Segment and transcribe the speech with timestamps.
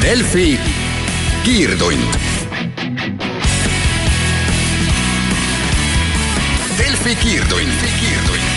[0.00, 0.58] Delfi
[1.44, 2.02] kiirtund.
[6.78, 8.53] Delfi kiirtund, kiirtund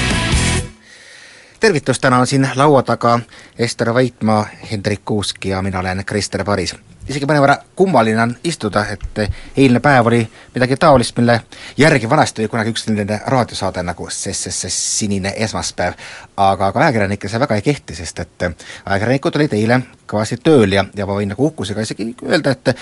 [1.59, 3.19] tervitus, täna on siin laua taga.
[3.59, 6.75] Ester Vaitmaa, Hendrik Kuusk ja mina olen Krister Paris.
[7.07, 9.19] Isegi mõnevõrra kummaline on istuda, et
[9.57, 10.19] eilne päev oli
[10.55, 11.37] midagi taolist, mille
[11.79, 14.67] järgi vanasti oli kunagi üks selline raadiosaade nagu SSS
[14.97, 15.95] Sinine esmaspäev,
[16.35, 20.83] aga ka ajakirjanikele see väga ei kehti, sest et ajakirjanikud olid eile kõvasti tööl ja,
[20.95, 22.75] ja ma võin nagu uhkusega isegi öelda, et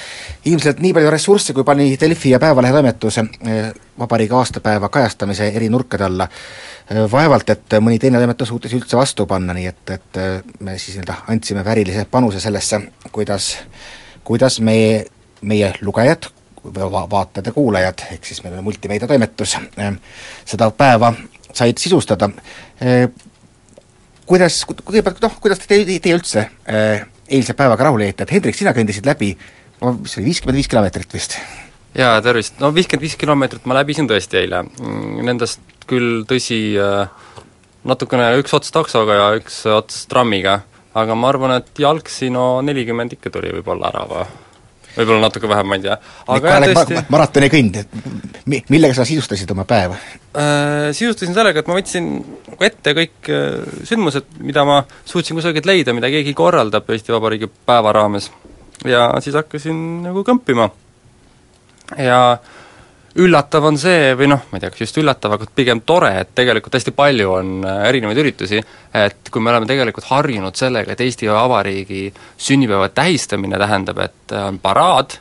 [0.50, 3.70] ilmselt nii palju ressursse, kui pani Delfi ja Päevalehe toimetus eh,
[4.00, 6.28] vabariigi aastapäeva kajastamise eri nurkade alla,
[7.12, 10.20] vaevalt, et mõni teine toimetus suutis üldse vastu panna, nii et, et
[10.62, 13.56] me siis nii-öelda andsime väärilise panuse sellesse, kuidas
[14.26, 15.06] kuidas meie,
[15.46, 16.30] meie lugejad,
[16.66, 20.00] vaatajad ja kuulajad, ehk siis meil on multimeediatoimetus, ähm,
[20.50, 21.14] seda päeva
[21.54, 22.30] said sisustada.
[22.82, 23.05] Äh,
[24.26, 28.74] kuidas, kõigepealt noh, kuidas te, teie üldse äh, eilse päevaga rahule jäite, et Hendrik, sina
[28.74, 29.36] kõndisid läbi,
[29.86, 31.38] mis see oli, viiskümmend viis kilomeetrit vist?
[31.96, 37.10] Jaa, tervist, no viiskümmend viis kilomeetrit ma läbisin tõesti eile, mm, nendest küll tõsi, äh,
[37.85, 40.62] natukene üks ots taksoga ja üks ots trammiga
[40.96, 44.26] aga ma arvan, et jalgsi no nelikümmend ikka tuli võib-olla ära või?
[44.96, 45.96] võib-olla natuke vähem, ma ei tea.
[46.32, 50.93] aga jah, tõesti maratoni kõnd, et mi-, millega sa sisustasid oma päeva äh,?
[50.96, 53.59] Sisustasin sellega, et ma võtsin nagu ette kõik äh,
[53.90, 58.32] sündmused, mida ma suutsin kusagilt leida, mida keegi korraldab Eesti Vabariigi päeva raames.
[58.87, 60.70] ja siis hakkasin nagu kõmpima.
[61.98, 62.20] Ja
[63.16, 66.34] üllatav on see, või noh, ma ei tea, kas just üllatav, aga pigem tore, et
[66.36, 68.59] tegelikult hästi palju on äh, erinevaid üritusi,
[68.96, 72.09] et kui me oleme tegelikult harjunud sellega, et Eesti Vabariigi
[72.47, 75.16] sünnipäeva tähistamine tähendab, et äh, on paraad,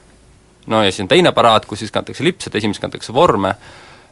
[0.66, 3.54] no ja siis on teine paraad, kus siis kantakse lipse, teises kantakse vorme,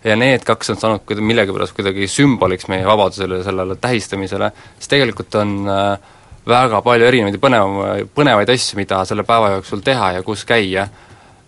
[0.04, 5.34] ja need kaks on saanud millegipärast kuidagi sümboliks meie vabadusele ja sellele tähistamisele, siis tegelikult
[5.42, 6.10] on äh,
[6.46, 7.80] väga palju erinevaid põnev,
[8.14, 10.86] põnevaid asju, mida selle päeva jooksul teha ja kus käia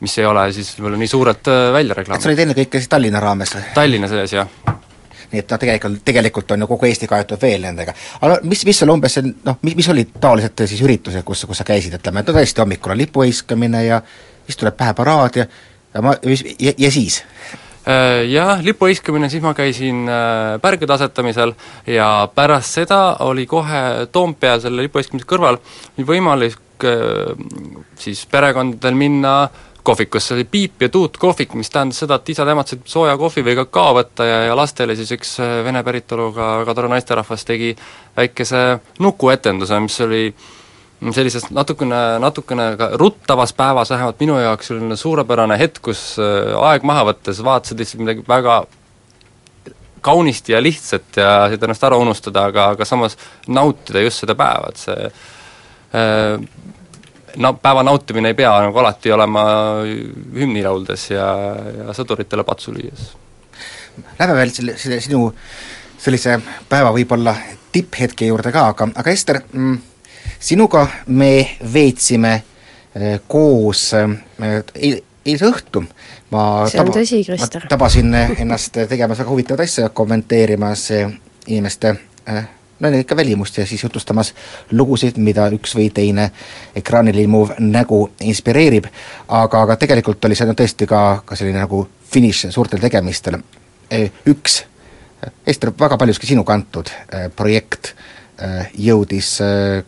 [0.00, 2.24] mis ei ole siis võib-olla nii suurelt äh, välja reklaamitud.
[2.24, 3.54] sa olid ennekõike siis Tallinna raames?
[3.74, 4.50] Tallinna sees, jah.
[5.30, 7.94] nii et noh, tegelikult, tegelikult on ju kogu Eesti kaetud veel nendega.
[8.20, 11.62] aga mis, mis sul umbes see noh, mis, mis olid taolised siis üritused, kus, kus
[11.62, 14.00] sa käisid, ütleme, et no tõesti, hommikul on lipuheiskamine ja
[14.46, 15.48] siis tuleb pähe paraad ja
[15.94, 16.16] ja ma,
[16.58, 17.20] ja, ja siis?
[17.86, 21.54] Äh, jah, lipuheiskamine, siis ma käisin äh, pärgade asetamisel
[21.86, 25.60] ja pärast seda oli kohe Toompeal selle lipuheiskamise kõrval
[26.02, 26.60] võimalik
[27.98, 29.34] siis perekondadel minna
[29.84, 33.56] kohvikusse, oli piip ja tuut kohvik, mis tähendas seda, et isad-emad said sooja kohvi või
[33.58, 37.74] kakao võtta ja, ja lastele siis üks äh, vene päritoluga väga tore naisterahvas tegi
[38.16, 38.64] väikese
[39.04, 40.22] nukuetenduse, mis oli
[41.12, 46.86] sellises natukene, natukene ka ruttavas päevas, vähemalt minu jaoks selline suurepärane hetk, kus äh, aeg
[46.88, 48.62] maha võttes vaatasid lihtsalt midagi väga
[50.04, 53.18] kaunist ja lihtsat ja said ennast ära unustada, aga, aga samas
[53.48, 55.10] nautida just seda päeva, et see
[56.00, 56.72] äh,
[57.36, 59.44] no päeva nautimine ei pea nagu alati olema
[60.34, 61.28] hümni lauldes ja,
[61.78, 63.12] ja sõduritele patsu lüües.
[64.18, 65.28] Lähme veel selle, selle sinu
[66.04, 67.34] sellise päeva võib-olla
[67.72, 69.78] tipphetke juurde ka, aga, aga Ester mm,,
[70.38, 71.32] sinuga me
[71.72, 74.14] veetsime eh, koos eh,
[75.24, 75.84] eilse õhtu
[76.34, 77.66] ma see on taba, tõsi, Krister.
[77.70, 81.08] tabasin ennast tegemas väga huvitavat asja, kommenteerimas eh,
[81.46, 81.94] inimeste
[82.92, 84.34] ikka välimust ja siis jutustamas
[84.70, 86.30] lugusid, mida üks või teine
[86.76, 88.86] ekraanil ilmuv nägu inspireerib,
[89.28, 93.40] aga, aga tegelikult oli see no tõesti ka, ka selline nagu finiš suurtel tegemistel.
[93.90, 94.62] E, üks
[95.46, 98.48] Ester, väga paljuski sinu kantud e, projekt e,
[98.86, 99.30] jõudis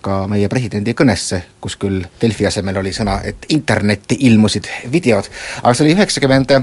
[0.00, 5.28] ka meie presidendi kõnesse, kus küll Delfi asemel oli sõna, et internetti ilmusid videod,
[5.62, 6.56] aga see oli üheksakümmend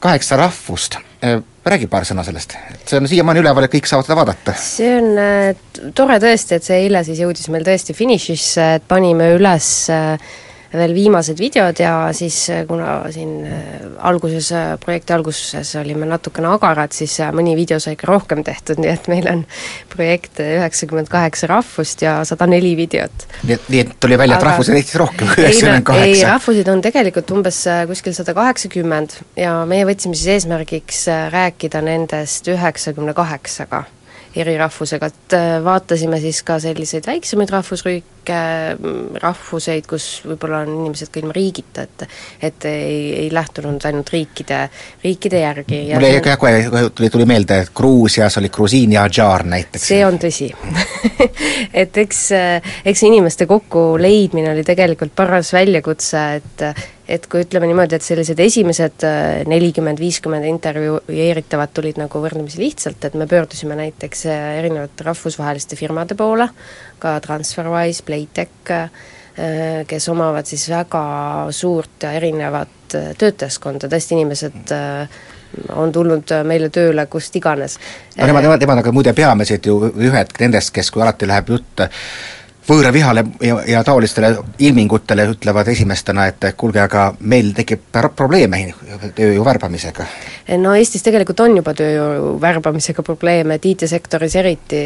[0.00, 0.96] kaheksa rahvust,
[1.64, 2.54] räägi paar sõna sellest,
[2.88, 4.54] see on siiamaani üleval ja kõik saavad seda vaadata.
[4.56, 9.32] see on äh, tore tõesti, et see eile siis jõudis meil tõesti finišisse, et panime
[9.36, 10.30] üles äh,
[10.78, 13.62] veel viimased videod ja siis äh, kuna siin äh,
[14.06, 18.92] alguses, äh, projekti alguses olime natukene agarad, siis mõni video sai ka rohkem tehtud, nii
[18.92, 19.44] et meil on
[19.90, 23.26] projekt üheksakümmend kaheksa rahvust ja sada neli videot.
[23.42, 26.10] nii et, nii et tuli välja, et rahvusi on Eestis rohkem kui üheksakümmend kaheksa?
[26.10, 32.50] ei, rahvusid on tegelikult umbes kuskil sada kaheksakümmend ja meie võtsime siis eesmärgiks rääkida nendest
[32.50, 33.84] üheksakümne kaheksaga
[34.36, 38.36] eri rahvusega, et äh, vaatasime siis ka selliseid väiksemaid rahvusriike,
[38.76, 42.06] mm, rahvuseid, kus võib-olla on inimesed ka ilma riigita, et
[42.50, 44.60] et ei, ei lähtunud ainult riikide,
[45.04, 45.80] riikide järgi.
[45.94, 46.62] mul jäi ka kohe,
[46.94, 49.88] tuli, tuli meelde, et Gruusias oli grusiin ja adžaar näiteks.
[49.90, 50.50] see on tõsi
[51.82, 52.22] et eks,
[52.84, 56.66] eks inimeste kokkuleidmine oli tegelikult paras väljakutse, et
[57.10, 63.02] et kui ütleme niimoodi, et sellised esimesed äh, nelikümmend, viiskümmend intervjueeritavat tulid nagu võrdlemisi lihtsalt,
[63.06, 66.50] et me pöördusime näiteks äh, erinevate rahvusvaheliste firmade poole,
[67.02, 69.10] ka TransferWise, Playtech, äh,
[69.88, 71.02] kes omavad siis väga
[71.54, 74.72] suurt ja erinevat töötajaskonda, tõesti inimesed
[75.78, 77.78] on tulnud meile tööle kust iganes.
[78.16, 81.86] no nemad, nemad, nemad aga muide peamised ju ühed nendest, kes, kui alati läheb jutt
[82.68, 88.62] võõra vihale ja, ja taolistele ilmingutele ütlevad esimestena, et kuulge, aga meil tekib probleeme
[89.16, 90.06] tööjõu värbamisega.
[90.60, 94.82] no Eestis tegelikult on juba tööjõu värbamisega probleeme, et IT-sektoris eriti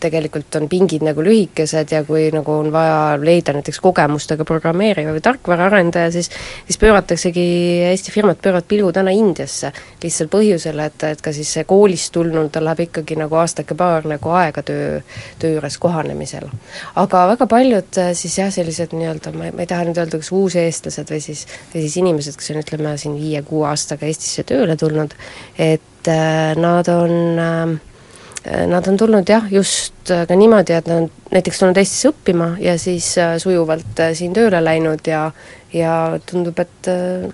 [0.00, 5.24] tegelikult on pingid nagu lühikesed ja kui nagu on vaja leida näiteks kogemustega programmeerija või
[5.24, 6.30] tarkvaraarendaja, siis
[6.66, 7.46] siis pöörataksegi,
[7.88, 9.72] Eesti firmad pööravad pilgu täna Indiasse,
[10.02, 14.34] lihtsal põhjusel, et, et ka siis see koolist tulnul, tal läheb ikkagi nagu aastake-paar nagu
[14.36, 15.00] aega töö,
[15.38, 16.48] töö juures kohanemisel
[16.98, 20.20] aga väga paljud äh, siis jah, sellised nii-öelda, ma ei, ma ei taha nüüd öelda,
[20.20, 24.76] kas uuseestlased või siis, või siis inimesed, kes on ütleme siin viie-kuue aastaga Eestisse tööle
[24.80, 25.14] tulnud,
[25.58, 27.76] et äh, nad on äh,
[28.46, 32.76] Nad on tulnud jah, just ka niimoodi, et nad on näiteks tulnud Eestisse õppima ja
[32.80, 33.10] siis
[33.42, 35.26] sujuvalt siin tööle läinud ja
[35.72, 37.26] ja tundub, et äh,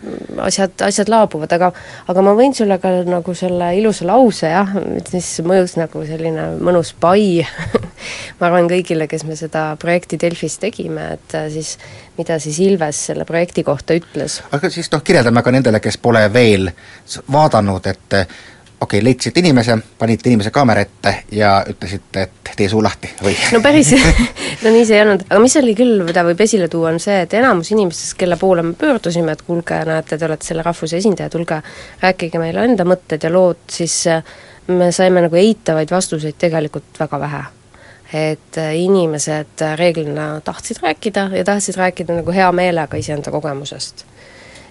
[0.42, 1.70] asjad, asjad laabuvad, aga
[2.10, 4.72] aga ma võin sulle ka nagu selle ilusa lause jah,
[5.12, 7.44] mis mõjus nagu selline mõnus pai
[8.40, 11.76] ma arvan kõigile, kes me seda projekti Delfis tegime, et äh, siis
[12.18, 14.40] mida siis Ilves selle projekti kohta ütles.
[14.50, 16.72] aga siis noh, kirjeldame ka nendele, kes pole veel
[17.30, 18.18] vaadanud, et
[18.84, 23.34] okei okay,, leidsite inimese, panite inimese kaamera ette ja ütlesite, et tee suu lahti või?
[23.54, 23.92] no päris
[24.64, 27.20] no nii see ei olnud, aga mis oli küll, mida võib esile tuua, on see,
[27.26, 31.32] et enamus inimestest, kelle poole me pöördusime, et kuulge, näete, te olete selle rahvuse esindajad,
[31.34, 31.60] tulge
[32.02, 34.24] rääkige meile enda mõtted ja lood, siis äh,
[34.68, 37.44] me saime nagu eitavaid vastuseid tegelikult väga vähe
[38.14, 44.04] et äh, inimesed äh, reeglina tahtsid rääkida ja tahtsid rääkida nagu hea meelega iseenda kogemusest.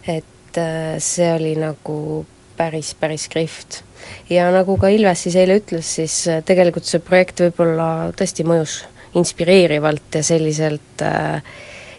[0.08, 0.58] et
[1.02, 2.26] see oli nagu
[2.58, 3.82] päris, päris kihvt
[4.30, 8.82] ja nagu ka Ilves siis eile ütles, siis äh, tegelikult see projekt võib-olla tõesti mõjus
[9.20, 11.44] inspireerivalt ja selliselt äh,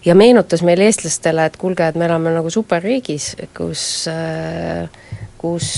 [0.05, 4.85] ja meenutas meile, eestlastele, et kuulge, et me elame nagu superriigis, kus, äh,
[5.41, 5.71] kus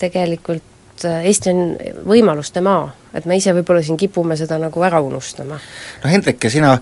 [0.00, 0.66] tegelikult
[1.00, 1.60] Eesti on
[2.04, 5.56] võimaluste maa, et me ise võib-olla siin kipume seda nagu ära unustama.
[6.02, 6.74] no Hendrik, sina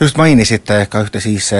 [0.00, 1.50] just mainisid ka ühte siis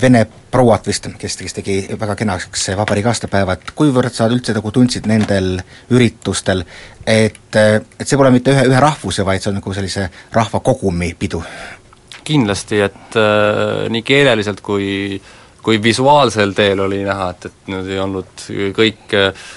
[0.00, 4.72] vene prouat vist, kes, kes tegi väga kenaks vabariigi aastapäeva, et kuivõrd sa üldse nagu
[4.72, 5.58] tundsid nendel
[5.92, 6.64] üritustel,
[7.06, 11.14] et, et see pole mitte ühe, ühe rahvuse, vaid see on nagu sellise rahva kogumi
[11.18, 11.42] pidu?
[12.22, 15.18] kindlasti, et äh, nii keeleliselt kui
[15.62, 18.44] kui visuaalsel teel oli näha, et, et nüüd ei olnud
[18.76, 19.50] kõik äh,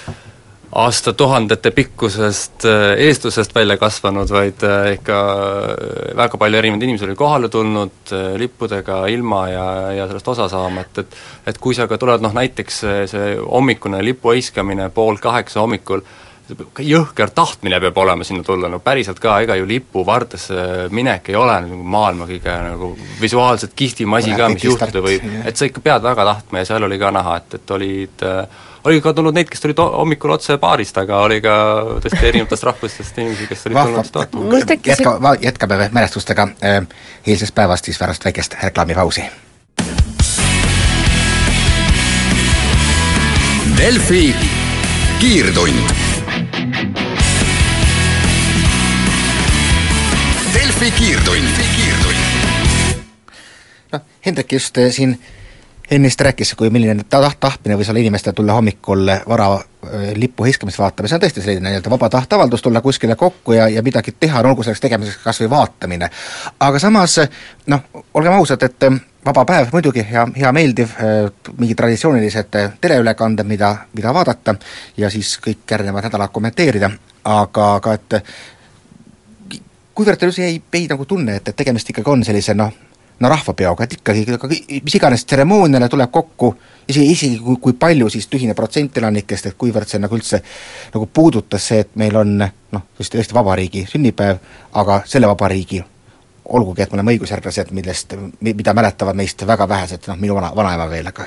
[0.76, 7.16] aastatuhandete pikkusest äh, eestlusest välja kasvanud, vaid äh, ikka äh, väga palju erinevaid inimesi oli
[7.16, 8.12] kohale tulnud
[8.42, 11.18] lippudega ilma ja, ja sellest osa saama, et, et
[11.54, 16.04] et kui sa ka tuled noh näiteks see, hommikune lipu heiskamine pool kaheksa hommikul,
[16.84, 21.40] jõhker tahtmine peab olema sinna tulla, no päriselt ka, ega ju lipu vardesse minek ei
[21.40, 22.92] ole nagu maailma kõige nagu
[23.22, 26.86] visuaalselt kihvtim asi ka, mis juhtuda võib, et sa ikka pead väga tahtma ja seal
[26.90, 28.30] oli ka näha, et, et olid
[28.86, 31.56] oli ka tulnud neid, kes tulid hommikul otse baarist, aga oli ka
[32.04, 34.62] tõesti erinevatest rahvustest inimesi, kes olid tulnud seda vaatama.
[34.86, 36.80] jätka, jätkame mälestustega äh,
[37.28, 39.26] eilsest päevast siis pärast väikest reklaamipausi.
[43.78, 44.36] Delfi
[45.20, 45.90] kiirtund.
[50.54, 52.22] Delfi kiirtund, kiirtund.
[53.92, 55.20] noh, Hendrik just äh, siin
[55.92, 60.80] ennist rääkis, kui milline taht-, tahtmine võis olla inimestel tulla hommikul vara äh, lipu heiskamist
[60.80, 64.42] vaatama, see on tõesti selline nii-öelda vaba tahteavaldus, tulla kuskile kokku ja, ja midagi teha,
[64.42, 66.10] no olgu selleks tegemiseks kas või vaatamine.
[66.60, 67.20] aga samas
[67.72, 73.48] noh, olgem ausad, et äh, vaba päev muidugi hea, hea meeldiv, äh, mingid traditsioonilised teleülekanded,
[73.48, 74.56] mida, mida vaadata
[74.98, 76.92] ja siis kõik järgnevad nädalad kommenteerida,
[77.24, 78.20] aga, aga et
[79.96, 82.74] kuivõrd teil üldse jäi, jäi nagu tunne, et, et tegemist ikkagi on sellise noh,
[83.20, 84.26] no rahvapeoga, et ikkagi,
[84.84, 86.52] mis iganes tseremooniale tuleb kokku,
[86.88, 90.42] isegi, isegi kui, kui palju siis tühine protsent elanikest, et kuivõrd see nagu üldse
[90.94, 94.40] nagu puudutas see, et meil on noh, just Eesti Vabariigi sünnipäev,
[94.82, 95.84] aga selle vabariigi
[96.46, 98.14] olgugi, et me oleme õigusjärglased, millest,
[98.46, 101.26] mida mäletavad meist väga vähesed, noh minu vana, vanaema veel, aga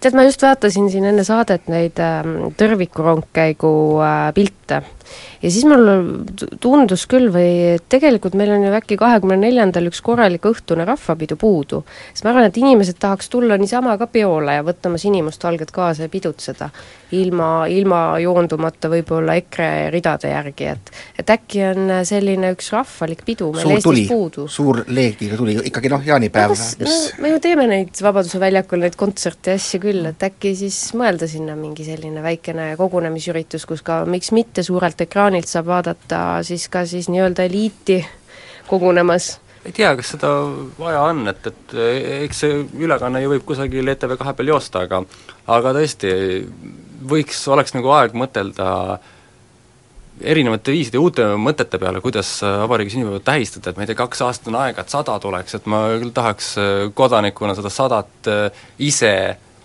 [0.00, 2.26] tead, ma just vaatasin siin enne saadet neid äh,
[2.58, 4.82] tõrvikurongkäigu äh, pilte
[5.42, 5.88] ja siis mul
[6.60, 11.36] tundus küll või et tegelikult meil on ju äkki kahekümne neljandal üks korralik õhtune rahvapidu
[11.40, 11.82] puudu.
[12.12, 16.06] siis ma arvan, et inimesed tahaks tulla niisama ka peole ja võtta oma sinimustvalget kaasa
[16.06, 16.70] ja pidutseda,
[17.16, 23.50] ilma, ilma joondumata võib-olla EKRE ridade järgi, et et äkki on selline üks rahvalik pidu
[23.54, 24.46] meil suur tuli Eestis puudu.
[24.48, 29.54] suur leegiga tuli, ikkagi noh, jaanipäev, no me ju teeme neid Vabaduse väljakul, neid kontserte
[29.54, 34.32] ja asju küll, et äkki siis mõelda sinna mingi selline väikene kogunemisüritus, kus ka miks
[34.36, 38.00] mitte suurelt ekraanilt saab vaadata siis ka siis nii-öelda eliiti
[38.70, 39.38] kogunemas.
[39.64, 40.32] ei tea, kas seda
[40.78, 41.74] vaja on, et, et
[42.24, 45.02] eks see ülekanne ju võib kusagil ETV kahe peal joosta, aga
[45.50, 46.12] aga tõesti,
[47.10, 48.70] võiks, oleks nagu aeg mõtelda
[50.20, 54.50] erinevate viiside uute mõtete peale, kuidas vabariigi sünnipäeva tähistada, et ma ei tea, kaks aastat
[54.52, 56.50] on aega, et sada tuleks, et ma küll tahaks
[56.96, 59.14] kodanikuna seda sadat äh, ise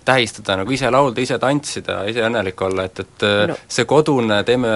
[0.06, 3.56] tähistada, nagu ise laulda, ise tantsida, ise õnnelik olla, et, et no.
[3.56, 3.58] No.
[3.72, 4.72] see kodune, teeme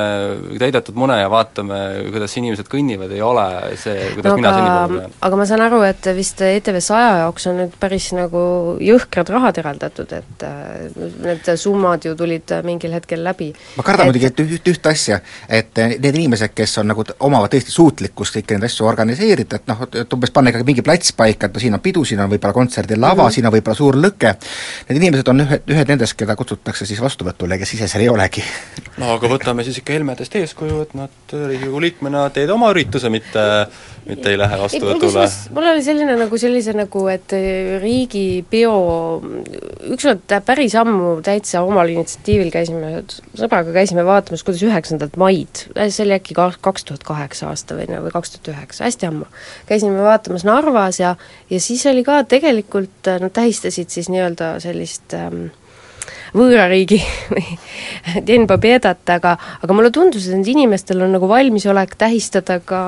[0.59, 3.45] täidetud mune ja vaatame, kuidas inimesed kõnnivad, ei ole
[3.79, 5.15] see, kuidas no, mina aga, pean.
[5.27, 8.41] aga ma saan aru, et vist ETV saja jaoks on nüüd päris nagu
[8.83, 10.89] jõhkrad rahad eraldatud, et äh,
[11.25, 13.51] need summad ju tulid äh, mingil hetkel läbi.
[13.77, 17.05] ma kardan Et- muidugi, et üht, ühte asja, et eh, need inimesed, kes on nagu,
[17.25, 21.13] omavad tõesti suutlikkust kõiki neid asju organiseerida, et noh, et umbes panna ikkagi mingi plats
[21.17, 23.25] paika, et no siin on pidu, siin on võib-olla kontserdilava mm.
[23.27, 23.35] -hmm.
[23.35, 24.35] siin on võib-olla suur lõke,
[24.89, 28.43] need inimesed on ühed, ühed nendest, keda kutsutakse siis vastuvõtule, kes ise seal ei olegi.
[28.97, 33.43] no aga võtame siis ikka Helmedest eeskuju, et nad Riigikogu liikmena teed oma ürituse, mitte
[34.09, 35.25] mitte ei lähe vastuvõtule.
[35.53, 38.73] mul oli selline nagu sellise nagu, et eh, riigipeo,
[39.93, 42.91] ükskord päris ammu täitsa omal initsiatiivil käisime,
[43.37, 47.89] sõbraga käisime vaatamas, kuidas üheksandat maid, see oli äkki ka kaks tuhat kaheksa aasta või,
[48.07, 49.29] või kaks tuhat üheksa, hästi ammu,
[49.69, 51.15] käisime vaatamas Narvas ja
[51.49, 55.49] ja siis oli ka tegelikult, eh, nad tähistasid siis nii-öelda sellist ähm,
[56.35, 56.99] võõra riigi
[57.33, 57.45] või
[58.25, 62.81] Den Pobjedat, aga aga mulle tundus, et nendel inimestel on nagu valmisolek tähistada ka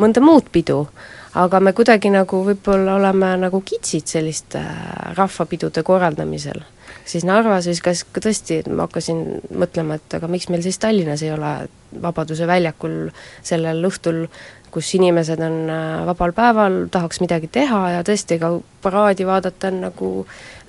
[0.00, 0.86] mõnda muud pidu.
[1.34, 6.62] aga me kuidagi nagu võib-olla oleme nagu kitsid selliste äh, rahvapidude korraldamisel.
[7.04, 11.22] siis Narvas siis kas ka tõesti, ma hakkasin mõtlema, et aga miks meil siis Tallinnas
[11.22, 11.68] ei ole
[12.02, 13.10] Vabaduse väljakul
[13.42, 14.26] sellel õhtul
[14.70, 18.52] kus inimesed on äh, vabal päeval, tahaks midagi teha ja tõesti, ega
[18.82, 20.10] paraadi vaadata on nagu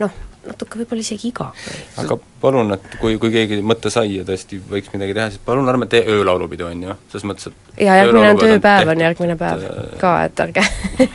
[0.01, 0.15] noh,
[0.47, 1.57] natuke võib-olla isegi igav
[2.01, 5.69] aga palun, et kui, kui keegi mõtte sai ja tõesti võiks midagi teha, siis palun
[5.69, 9.67] ärme tee öölaulupidu, on ju, selles mõttes, et ja järgmine on tööpäev, on järgmine päev
[9.67, 10.65] äh, ka, et ärge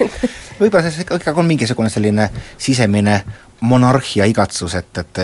[0.61, 3.19] võib-olla see ikkagi on mingisugune selline sisemine
[3.67, 5.23] monarhia igatsus, et, et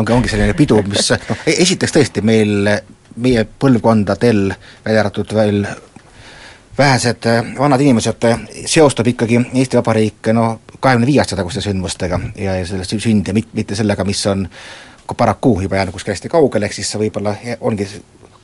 [0.00, 2.68] ongi, ongi selline pidu, mis noh, esiteks tõesti meil,
[3.22, 4.46] meie põlvkondadel,
[4.84, 5.64] välja arvatud veel
[6.78, 8.28] vähesed eh, vanad inimesed,
[8.66, 13.28] seostab ikkagi Eesti Vabariik noh, kahekümne viie aasta taguste sündmustega ja, ja selle sü- sünd
[13.28, 14.48] ja mit-, mitte sellega, mis on
[15.16, 17.84] paraku juba jäänud kuskil hästi kaugele, ehk siis see võib-olla ongi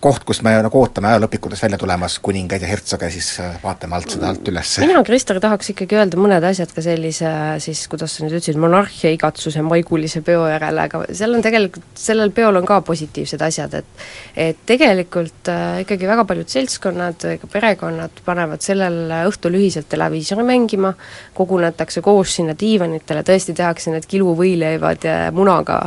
[0.00, 4.14] koht, kus me nagu ootame ajalooõpikutes välja tulemas kuningaid ja hertsoge, siis eh, vaatame alt
[4.14, 4.76] seda alt üles.
[4.84, 7.32] mina, Krister, tahaks ikkagi öelda mõned asjad ka sellise
[7.64, 12.30] siis, kuidas sa nüüd ütlesid, monarhia igatsuse maigulise peo järele, aga seal on tegelikult, sellel
[12.36, 14.06] peol on ka positiivsed asjad, et
[14.48, 20.92] et tegelikult äh, ikkagi väga paljud seltskonnad, ka perekonnad panevad sellel õhtul ühiselt televiisori mängima,
[21.34, 25.80] kogunetakse koos sinna diivanitele, tõesti tehakse need kiluvõileivad munaga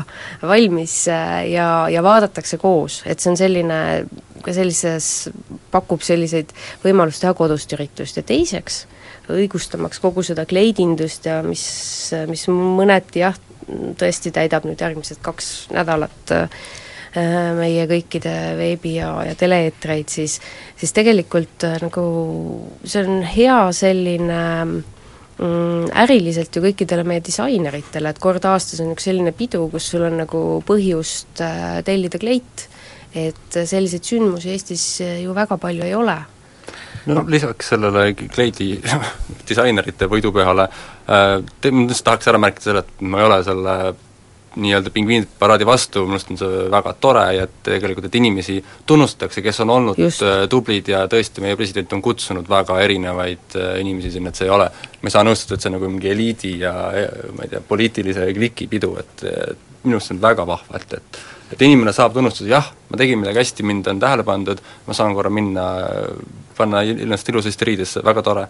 [0.44, 3.82] valmis äh, ja, ja vaadatakse koos, et see on selline
[4.41, 5.29] ka sellises,
[5.74, 6.53] pakub selliseid
[6.84, 8.17] võimalust teha kodust üritust.
[8.20, 8.86] Ja teiseks,
[9.31, 11.63] õigustamaks kogu seda kleidindust ja mis,
[12.29, 13.38] mis mõneti jah,
[14.00, 16.72] tõesti täidab nüüd järgmised kaks nädalat äh,
[17.58, 20.39] meie kõikide veebi- ja, ja tele-eetreid, siis
[20.79, 22.05] siis tegelikult äh, nagu
[22.84, 29.08] see on hea selline mm, äriliselt ju kõikidele meie disaineritele, et kord aastas on üks
[29.10, 32.67] selline pidu, kus sul on nagu põhjust äh, tellida kleit,
[33.15, 36.18] et selliseid sündmusi Eestis ju väga palju ei ole.
[37.06, 38.75] no lisaks sellele kleidi
[39.50, 43.75] disainerite võidupühale äh, te-, ma lihtsalt tahaks ära märkida selle, et ma ei ole selle
[44.56, 48.58] nii-öelda pingviinide paraadi vastu, minu arust on see väga tore ja et tegelikult, et inimesi
[48.86, 50.24] tunnustatakse, kes on olnud Just.
[50.27, 54.50] äh, tublid ja tõesti, meie president on kutsunud väga erinevaid äh, inimesi sinna, et see
[54.50, 54.68] ei ole,
[55.01, 57.63] ma ei saa nõustuda, et see on nagu mingi eliidi ja ja ma ei tea,
[57.68, 61.93] poliitilise kliki pidu, et et minu arust see on väga vahva, et, et et inimene
[61.96, 65.67] saab tunnustada, jah, ma tegin midagi hästi, mind on tähele pandud, ma saan korra minna,
[66.58, 68.48] panna ennast ilusasti riidesse, väga tore.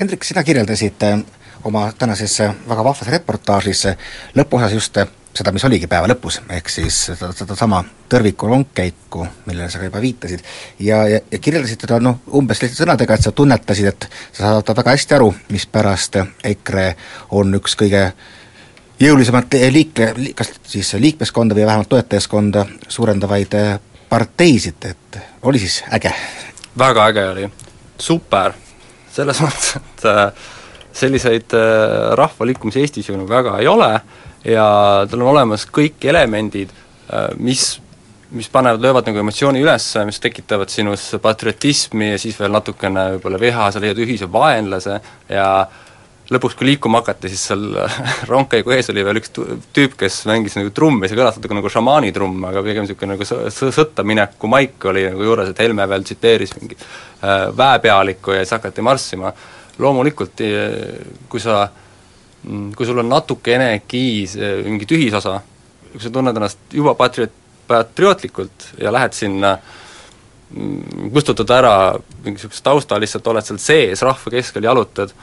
[0.00, 1.18] Hendrik, sina kirjeldasid äh,
[1.64, 3.96] oma tänases äh, väga vahvas reportaažis äh,
[4.36, 9.70] lõpuosas just äh, seda, mis oligi päeva lõpus, ehk siis seda, sedasama tõrviku rongkäiku, millele
[9.72, 10.44] sa ka juba viitasid,
[10.78, 14.74] ja, ja, ja kirjeldasid teda noh, umbes selliste sõnadega, et sa tunnetasid, et sa saad
[14.78, 16.20] väga hästi aru, mispärast
[16.52, 16.86] EKRE
[17.40, 18.06] on üks kõige
[19.00, 26.12] jõulisemalt liikle, kas siis liikmeskonda või vähemalt toetajaskonda suurendavaid äh, parteisid, et oli siis äge?
[26.78, 27.48] väga äge oli,
[27.98, 28.52] super,
[29.12, 30.50] selles mõttes, et äh,
[30.94, 33.90] selliseid äh, rahvaliikumisi Eestis ju nagu väga ei ole
[34.44, 34.66] ja
[35.10, 36.74] tal on olemas kõik elemendid,
[37.10, 37.80] äh, mis
[38.34, 43.38] mis panevad, löövad nagu emotsiooni üles, mis tekitavad sinus patriotismi ja siis veel natukene võib-olla
[43.38, 44.96] viha, sa leiad ühise vaenlase
[45.30, 45.46] ja
[46.34, 47.62] lõpuks, kui liikuma hakati, siis seal
[48.30, 52.48] rongkäigu ees oli veel üks tüüp, kes mängis nagu trummi, see kõlas natuke nagu šamaanitrumm,
[52.50, 56.56] aga pigem niisugune nagu sõ-, sõtta mineku maik oli nagu juures, et Helme veel tsiteeris
[56.58, 59.32] mingit äh, väepealikku ja siis hakati marssima.
[59.78, 60.38] loomulikult,
[61.28, 61.64] kui sa,
[62.44, 64.04] mm, kui sul on natukenegi
[64.62, 65.40] mingi tühisosa,
[65.92, 67.32] kui sa tunned ennast juba patriot,
[67.66, 71.74] patriootlikult ja lähed sinna mm, kustutad ära
[72.24, 75.14] mingisugust tausta, lihtsalt oled seal sees, rahva keskel jalutad,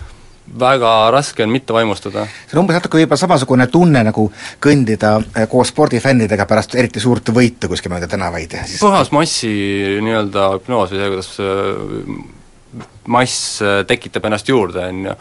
[0.60, 2.26] väga raske on mitte vaimustuda.
[2.48, 4.28] see on umbes natuke võib-olla samasugune tunne, nagu
[4.64, 9.52] kõndida eh, koos spordifännidega pärast eriti suurt võitu kuskil mööda tänavaid siis puhas massi
[10.04, 15.16] nii-öelda hüpnoos või see, kuidas äh, mass äh, tekitab ennast juurde, on ju,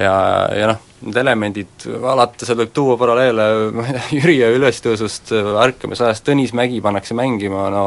[0.00, 0.16] ja,
[0.56, 3.46] ja noh, need elemendid, alati seal võib tuua paralleele
[3.76, 7.86] ma ei tea, Jüri ülestõusust ärkamisajast, Tõnis Mägi pannakse mängima, no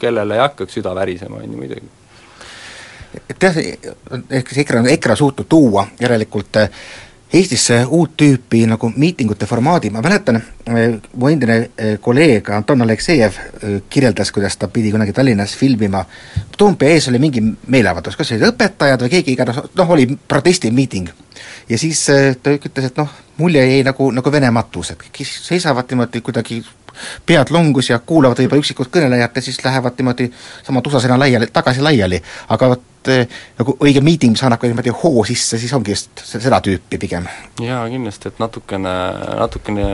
[0.00, 1.99] kellele ei hakkaks süda värisema, on ju muidugi.
[3.14, 3.56] Et jah,
[4.30, 6.70] ehk siis EKRE EKRE on suutnud tuua järelikult eh,
[7.30, 13.38] Eestisse uut tüüpi nagu miitingute formaadi, ma mäletan, eh, mu endine eh, kolleeg Anton Aleksejev
[13.90, 16.04] kirjeldas, kuidas ta pidi kunagi Tallinnas filmima,
[16.58, 21.08] Toompea ees oli mingi meeleavaldus, kas olid õpetajad või keegi iganes, noh, oli protestimiiting.
[21.70, 22.02] Ja siis
[22.42, 26.60] ta ütles, et noh, mulje jäi nagu, nagu Vene matus, et kõik seisavad niimoodi kuidagi
[27.26, 30.30] pead longus ja kuulavad võib-olla üksikut kõnelejat ja siis lähevad niimoodi
[30.66, 34.92] sama tusasena laiali, tagasi laiali, aga vot äh, nagu õige miiting, mis annab ka niimoodi
[35.02, 37.28] hoo sisse, siis ongi just seda tüüpi pigem.
[37.62, 38.94] jaa, kindlasti, et natukene,
[39.40, 39.88] natukene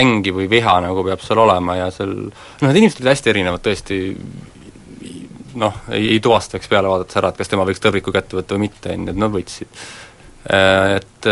[0.00, 3.64] ängi või viha nagu peab seal olema ja seal noh, need inimesed olid hästi erinevad
[3.64, 4.00] tõesti,
[5.58, 8.68] noh, ei, ei tuvastaks peale vaadates ära, et kas tema võiks tõrviku kätte võtta või
[8.68, 9.84] mitte, on ju, et nad võtsid.
[10.50, 11.26] Et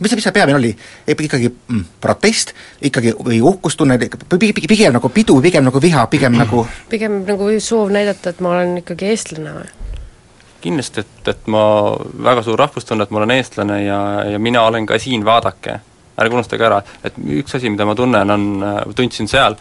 [0.00, 0.72] mis see, mis see peamine oli?
[1.06, 2.52] ikkagi mm, protest,
[2.84, 3.98] ikkagi või uhkustunne,
[4.36, 8.78] pigem nagu pidu, pigem nagu viha, pigem nagu pigem nagu soov näidata, et ma olen
[8.82, 9.74] ikkagi eestlane või?
[10.66, 11.62] kindlasti, et, et ma,
[12.26, 13.98] väga suur rahvustunne, et ma olen eestlane ja,
[14.32, 15.80] ja mina olen ka siin, vaadake.
[16.16, 18.44] ärge unustage ära, et üks asi, mida ma tunnen, on,
[18.96, 19.58] tundsin seal,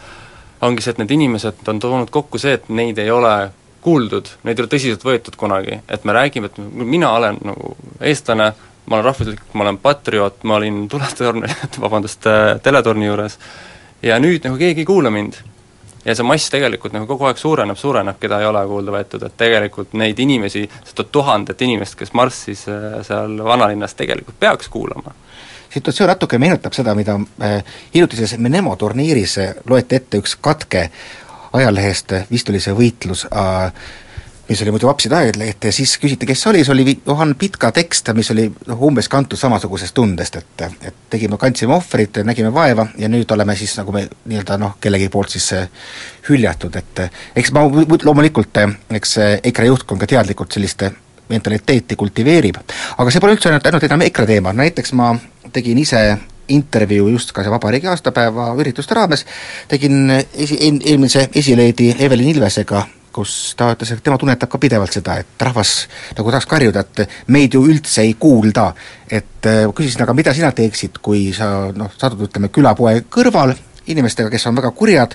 [0.63, 3.33] ongi see, et need inimesed on toonud kokku see, et neid ei ole
[3.83, 6.61] kuuldud, neid ei ole tõsiselt võetud kunagi, et me räägime, et
[6.95, 8.53] mina olen nagu eestlane,
[8.85, 11.49] ma olen rahvuslik, ma olen patrioot, ma olin tuletorni,
[11.85, 12.27] vabandust,
[12.63, 13.39] teletorni juures,
[14.05, 15.41] ja nüüd nagu keegi ei kuula mind.
[16.05, 19.37] ja see mass tegelikult nagu kogu aeg suureneb, suureneb, keda ei ole kuulda võetud, et
[19.37, 25.15] tegelikult neid inimesi, seda tuhandet inimest, kes marssis äh, seal vanalinnas, tegelikult peaks kuulama.
[25.73, 27.57] Situatsioon natuke meenutab seda, mida äh,
[27.93, 30.89] hiljutises Menemo turniiris äh, loeti ette üks katke
[31.55, 33.71] ajalehest, vist oli see võitlus äh,
[34.49, 38.11] mis oli muidu Vapside ajaleht ja siis küsiti, kes oli, see oli Johan Pitka tekst,
[38.13, 43.09] mis oli noh, umbes kantud samasugusest tundest, et et tegime, kandsime ohvrit, nägime vaeva ja
[43.09, 45.49] nüüd oleme siis nagu me nii-öelda noh, kellegi poolt siis
[46.29, 47.65] hüljatud, et eks ma
[48.03, 48.61] loomulikult,
[48.99, 50.85] eks EKRE juhtkond ka teadlikult sellist
[51.29, 52.57] mentaliteeti kultiveerib.
[52.97, 55.15] aga see pole üldse ainult, ainult enam EKRE teema, näiteks ma
[55.53, 56.01] tegin ise
[56.47, 59.25] intervjuu just ka see vabariigi aastapäeva ürituste raames,
[59.67, 62.83] tegin esi, eelmise esileedi Evelin Ilvesega,
[63.15, 65.75] kus ta ütles, et tema tunnetab ka pidevalt seda, et rahvas
[66.17, 68.73] nagu tahaks karjuda, et meid ju üldse ei kuulda.
[69.05, 69.45] et
[69.77, 73.53] küsisin, aga mida sina teeksid, kui sa noh, satud ütleme külapoe kõrval
[73.87, 75.13] inimestega, kes on väga kurjad,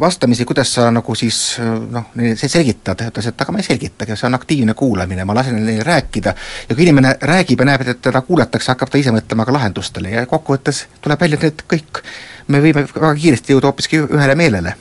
[0.00, 1.58] vastamisi, kuidas sa nagu siis
[1.92, 5.60] noh, neile selgitad, ütles, et aga ma ei selgitagi, see on aktiivne kuulamine, ma lasen
[5.66, 6.34] neil rääkida.
[6.68, 10.14] Ja kui inimene räägib ja näeb, et teda kuulatakse, hakkab ta ise mõtlema ka lahendustele.
[10.16, 12.02] Ja kokkuvõttes tuleb välja, et need kõik,
[12.48, 14.76] me võime väga kiiresti jõuda hoopiski ühele meelele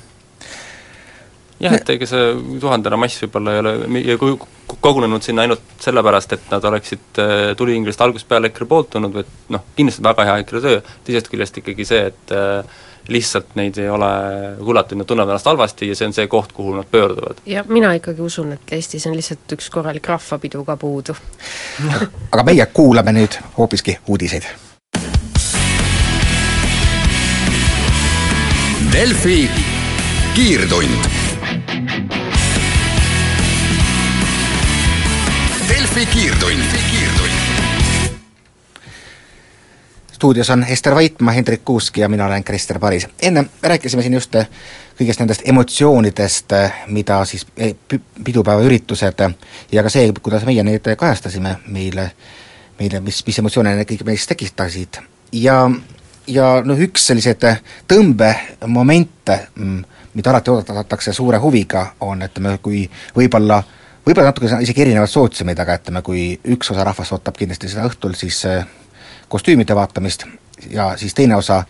[1.63, 2.29] jah, et ega see
[2.61, 4.31] tuhandene mass võib-olla ei ole
[4.83, 7.21] kogunenud sinna ainult sellepärast, et nad oleksid
[7.59, 11.61] tulihingelist algusest peale EKRE poolt tulnud, vaid noh, kindlasti väga hea EKRE töö, teisest küljest
[11.61, 12.35] ikkagi see, et
[13.07, 14.09] lihtsalt neid ei ole
[14.63, 17.41] kuulatud, nad tunnevad ennast halvasti ja see on see koht, kuhu nad pöörduvad.
[17.45, 21.15] ja mina ikkagi usun, et Eestis on lihtsalt üks korralik rahvapidu ka puudu
[22.33, 24.47] aga meie kuulame nüüd hoopiski uudiseid.
[28.93, 29.49] Delfi
[30.35, 31.22] kiirtund
[35.93, 36.61] Kiirtund
[40.11, 43.07] stuudios on Ester Vaitmaa, Hendrik Kuusk ja mina olen Krister Paris.
[43.21, 44.35] enne rääkisime siin just
[44.99, 46.55] kõigest nendest emotsioonidest,
[46.87, 47.75] mida siis eh,
[48.23, 49.21] pidupäevaüritused
[49.71, 52.11] ja ka see, kuidas meie neid kajastasime meile,
[52.79, 54.97] meile, mis, mis emotsioone need kõik meis tekitasid.
[55.31, 55.69] Ja
[56.27, 57.45] ja noh, üks selliseid
[57.87, 63.61] tõmbemomente, mm, mida alati oodatakse suure huviga, on ütleme, kui võib-olla
[64.05, 68.15] võib-olla natuke isegi erinevad sootsiumid, aga ütleme, kui üks osa rahvast ootab kindlasti seda õhtul
[68.19, 68.65] siis äh,
[69.31, 70.25] kostüümide vaatamist
[70.69, 71.63] ja siis teine osa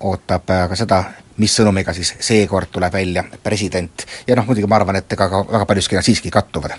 [0.00, 1.00] ootab äh, ka seda,
[1.40, 4.06] mis sõnumiga siis seekord tuleb välja president.
[4.26, 6.76] ja noh, muidugi ma arvan, et ega ka väga paljuski nad siiski kattuvad,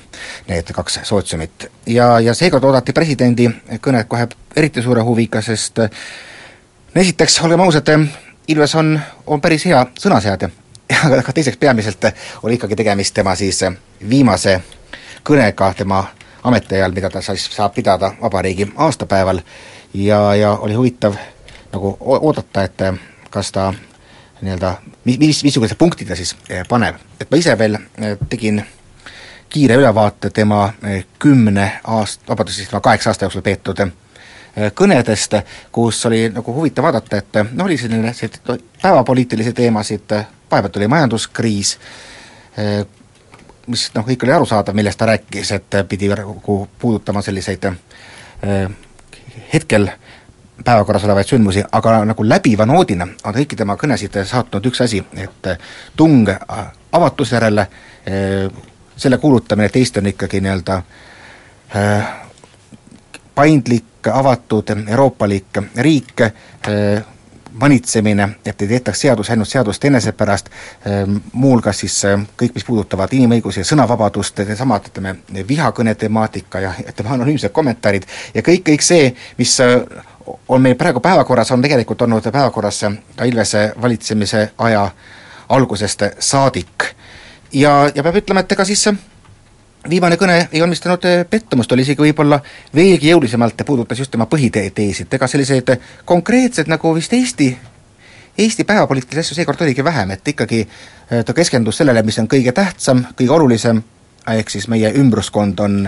[0.47, 1.69] need kaks sootsiumit.
[1.85, 3.49] ja, ja seekord oodati presidendi
[3.81, 6.03] kõnet kohe eriti suure huviga, sest äh,
[6.95, 7.95] esiteks, olgem ausad,
[8.47, 8.95] Ilves on,
[9.27, 10.49] on päris hea sõnaseadja
[11.19, 12.09] aga teiseks peamiselt
[12.43, 13.61] oli ikkagi tegemist tema siis
[14.09, 14.57] viimase
[15.23, 16.05] kõnega tema
[16.43, 19.41] ametiajal, mida ta siis saab pidada vabariigi aastapäeval
[19.93, 21.15] ja, ja oli huvitav
[21.71, 22.83] nagu oodata, et
[23.29, 23.73] kas ta
[24.41, 26.95] nii-öelda, mis, missuguse punkti ta siis eh, paneb.
[27.19, 28.61] et ma ise veel eh, tegin
[29.49, 33.85] kiire ülevaate tema eh, kümne aast-, vabandust, siis tema kaheksa aasta jooksul peetud
[34.75, 35.37] kõnedest,
[35.71, 38.11] kus oli nagu huvitav vaadata, et noh, oli selline
[38.81, 40.11] päevapoliitilisi teemasid,
[40.51, 41.77] vahepeal tuli majanduskriis,
[43.67, 48.71] mis noh, kõik oli arusaadav, millest ta rääkis, et pidi nagu puudutama selliseid äh,
[49.53, 49.89] hetkel
[50.63, 55.53] päevakorras olevaid sündmusi, aga nagu läbiva noodina on kõiki tema kõnesid saatnud üks asi, et
[55.97, 56.29] tung
[56.91, 57.67] avatuse järele,
[58.07, 60.81] äh, selle kuulutamine, et Eesti on ikkagi nii-öelda
[61.75, 62.11] äh,
[63.35, 66.21] paindlik, avatud, euroopalik riik,
[67.53, 70.49] manitsemine, et ei tehtaks seadusi ainult seaduste enese pärast,
[70.85, 75.15] ehm, muuhulgas siis ehm, kõik, mis puudutavad inimõigusi ja sõnavabadust, needsamad, ütleme,
[75.47, 79.85] vihakõne temaatika ja ütleme, anonüümsed kommentaarid ja kõik, kõik see, mis ehm,
[80.47, 82.83] on meil praegu päevakorras, on tegelikult olnud päevakorras
[83.15, 84.89] ka Ilvese valitsemise aja
[85.49, 86.83] algusest saadik.
[87.53, 88.87] ja, ja peab ütlema, et ega siis
[89.89, 92.39] viimane kõne ei valmistanud eh, pettumust, oli isegi võib-olla
[92.75, 95.73] veelgi jõulisemalt ja puudutas just tema põhiteesid, ega selliseid
[96.05, 97.51] konkreetsed nagu vist Eesti,
[98.37, 102.53] Eesti päevapoliitilisi asju seekord oligi vähem, et ikkagi eh, ta keskendus sellele, mis on kõige
[102.55, 103.81] tähtsam, kõige olulisem,
[104.29, 105.81] ehk siis meie ümbruskond on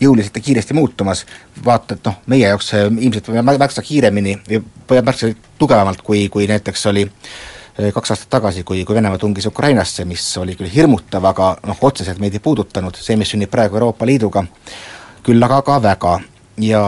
[0.00, 1.24] jõuliselt ja kiiresti muutumas,
[1.64, 7.06] vaata, et noh, meie jaoks ilmselt märksa kiiremini või märksa tugevamalt, kui, kui näiteks oli
[7.06, 11.78] Äh, kaks aastat tagasi, kui, kui Venemaa tungis Ukrainasse, mis oli küll hirmutav, aga noh,
[11.82, 14.44] otseselt meid ei puudutanud, see, mis sünnib praegu Euroopa Liiduga,
[15.26, 16.20] küll aga ka väga.
[16.62, 16.80] ja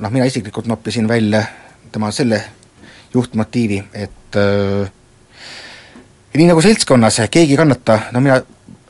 [0.00, 1.44] noh, mina isiklikult noppisin välja
[1.92, 2.42] tema selle
[3.14, 4.90] juhtmotiivi, et äh,
[6.34, 8.40] nii nagu seltskonnas keegi ei kannata, no mina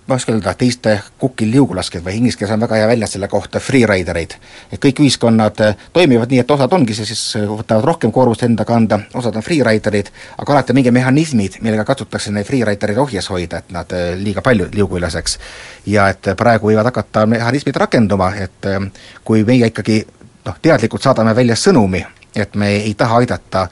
[0.06, 3.08] ma ei oska öelda, teiste kukil liugu lasked või inglise keeles on väga hea väljend
[3.08, 4.34] selle kohta, freeridereid.
[4.72, 8.66] et kõik ühiskonnad eh, toimivad nii, et osad ongi siis, siis võtavad rohkem koormust enda
[8.68, 13.62] kanda, osad on freeriderid, aga alati on mingi mehhanismid, millega katsutakse neid freeridereid ohjes hoida,
[13.64, 15.38] et nad eh, liiga palju liugu ei laseks.
[15.86, 18.80] ja et praegu võivad hakata mehhanismid rakenduma, et eh,
[19.24, 20.02] kui meie ikkagi
[20.44, 22.04] noh, teadlikult saadame välja sõnumi,
[22.36, 23.68] et me ei taha aidata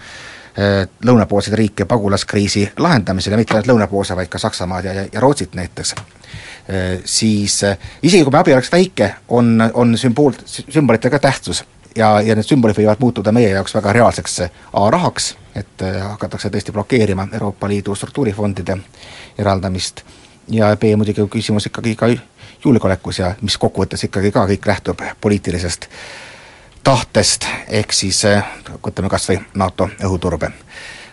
[1.05, 5.55] lõunapoolseid riike pagulaskriisi lahendamisel ja mitte ainult lõunapoolse, vaid ka Saksamaad ja, ja, ja Rootsit
[5.57, 5.95] näiteks,
[7.05, 11.65] siis äh, isegi kui meie abi oleks väike, on, on sümbool, sümbolitel ka tähtsus
[11.97, 16.73] ja, ja need sümbolid võivad muutuda meie jaoks väga reaalseks A rahaks, et hakatakse tõesti
[16.73, 18.79] blokeerima Euroopa Liidu struktuurifondide
[19.39, 20.05] eraldamist,
[20.49, 22.11] ja B muidugi küsimus ikkagi ka
[22.65, 25.97] julgeolekus ja mis kokkuvõttes ikkagi ka kõik lähtub poliitilisest äh,
[26.85, 28.45] tahtest, ehk siis äh,
[28.83, 30.51] võtame kas või NATO õhuturbe.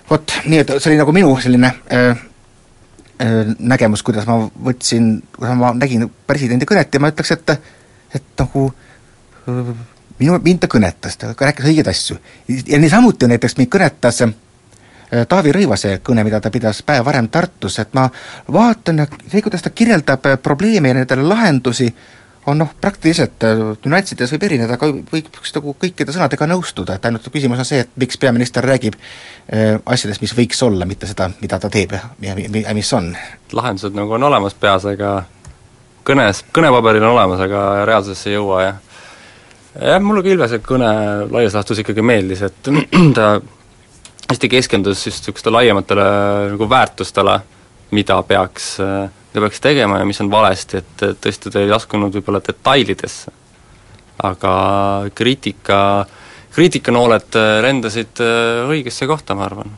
[0.09, 2.25] vot, nii et see oli nagu minu selline äh, äh,
[3.59, 7.51] nägemus, kuidas ma võtsin, kuidas ma nägin presidendi kõnet ja ma ütleks, et
[8.15, 8.65] et nagu
[9.47, 9.71] äh,
[10.19, 12.17] minu, mind ta kõnetas, ta rääkis õigeid asju.
[12.67, 14.33] ja niisamuti näiteks mind kõnetas äh,
[15.27, 18.09] Taavi Rõivase kõne, mida ta pidas päev varem Tartus, et ma
[18.51, 21.89] vaatan ja see, kuidas ta kirjeldab äh, probleeme ja nendele lahendusi,
[22.49, 27.27] on noh, praktiliselt äh, nüanssides võib erineda, aga võiks nagu kõikide sõnadega nõustuda, et ainult
[27.31, 31.59] küsimus on see, et miks peaminister räägib äh, asjadest, mis võiks olla, mitte seda, mida
[31.61, 33.11] ta teeb ja, ja, ja mis on.
[33.55, 35.19] lahendused nagu on olemas peas, aga
[36.07, 38.73] kõnes, kõnepaberil on olemas, aga reaalsusesse ei jõua ja
[39.75, 40.89] jah, mulle ka Ilvese kõne
[41.29, 42.73] laias laastus ikkagi meeldis, et
[43.17, 43.37] ta
[44.29, 46.09] hästi keskendus just niisugustele laiematele
[46.53, 47.39] nagu väärtustele,
[47.95, 52.15] mida peaks äh, mida peaks tegema ja mis on valesti, et tõesti ta ei laskunud
[52.15, 53.35] võib-olla detailidesse.
[54.23, 54.53] aga
[55.15, 56.05] kriitika,
[56.51, 59.69] kriitikanooled lendasid äh, õigesse kohta, ma arvan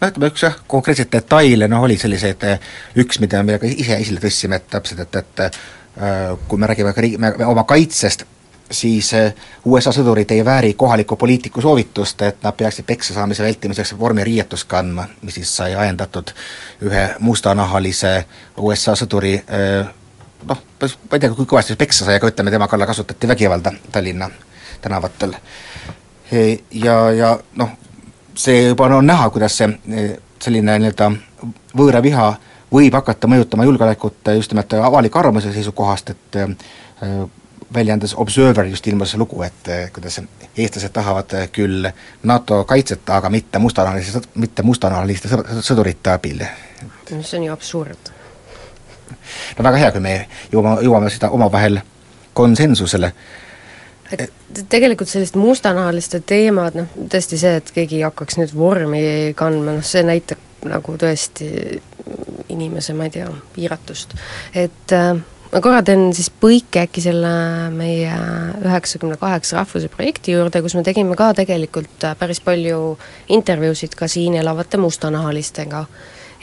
[0.00, 3.98] noh, ütleme üks jah, konkreetseid detaile noh, oli selliseid, äh, üks, mida me ka ise
[3.98, 8.26] esile tõstsime, et täpselt, et, et äh, kui me räägime ka riigi, oma kaitsest,
[8.70, 13.94] siis eh, USA sõdurid ei vääri kohaliku poliitiku soovitust, et nad peaksid peksa saamise vältimiseks
[13.98, 16.32] vormiriietust kandma, mis siis sai ajendatud
[16.84, 18.12] ühe mustanahalise
[18.56, 19.88] USA sõduri eh,
[20.48, 24.30] noh, ma ei tea, kui kõvasti peksa sai, aga ütleme, tema kallal kasutati vägivalda Tallinna
[24.80, 25.34] tänavatel.
[26.72, 27.70] Ja, ja noh,
[28.36, 31.10] see juba on näha, kuidas see eh, selline nii-öelda
[31.76, 32.28] võõra viha
[32.72, 36.36] võib hakata mõjutama julgeolekut just nimelt avaliku arvamuse seisukohast, et
[37.74, 40.20] väljaandes Observer just ilmus lugu, et äh, kuidas
[40.56, 41.88] eestlased tahavad küll
[42.22, 45.28] NATO kaitset, aga mitte mustanahaliste, mitte mustanahaliste
[45.60, 46.44] sõdurite abil.
[47.20, 48.12] see on ju absurd.
[49.58, 50.14] no väga hea, kui me
[50.52, 51.80] jõuame, jõuame seda omavahel
[52.32, 53.12] konsensusele
[54.12, 59.02] et tegelikult sellist mustanahaliste teemad, noh tõesti see, et keegi hakkaks nüüd vormi
[59.36, 61.48] kandma, noh see näitab nagu tõesti
[62.48, 64.14] inimese, ma ei tea, piiratust.
[64.54, 65.18] et äh,
[65.52, 67.30] ma korra teen siis põike äkki selle
[67.72, 68.12] meie
[68.60, 72.98] üheksakümne kaheksa rahvuse projekti juurde, kus me tegime ka tegelikult äh, päris palju
[73.32, 75.84] intervjuusid ka siin elavate mustanahalistega.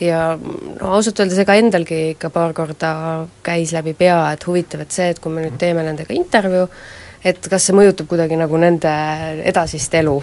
[0.02, 2.92] ja no ausalt öeldes ega endalgi ikka paar korda
[3.46, 6.66] käis läbi pea, et huvitav, et see, et kui me nüüd teeme nendega intervjuu,
[7.24, 8.92] et kas see mõjutab kuidagi nagu nende
[9.46, 10.18] edasist elu.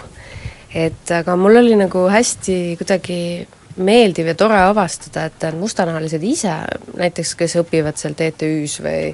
[0.73, 6.53] et aga mul oli nagu hästi kuidagi meeldiv ja tore avastada, et mustanahalised ise
[6.97, 9.13] näiteks, kes õpivad seal TTÜ-s või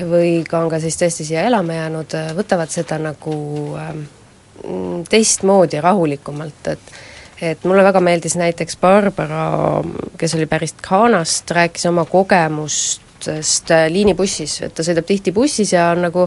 [0.00, 3.34] või ka on ka siis tõesti siia elama jäänud, võtavad seda nagu
[3.76, 4.04] ähm,
[5.10, 7.00] teistmoodi ja rahulikumalt, et
[7.42, 9.82] et mulle väga meeldis näiteks Barbara,
[10.18, 15.72] kes oli pärit Ghanast, rääkis oma kogemust sest äh, liinibussis, et ta sõidab tihti bussis
[15.74, 16.26] ja on nagu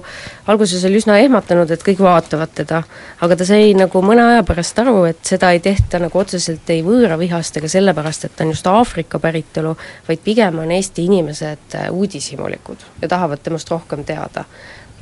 [0.51, 2.81] alguses oli üsna ehmatanud, et kõik vaatavad teda,
[3.25, 6.83] aga ta sai nagu mõne aja pärast aru, et seda ei tehta nagu otseselt ei
[6.85, 9.75] võõravihast ega sellepärast, et ta on just Aafrika päritolu,
[10.07, 14.45] vaid pigem on Eesti inimesed äh, uudishimulikud ja tahavad temast rohkem teada.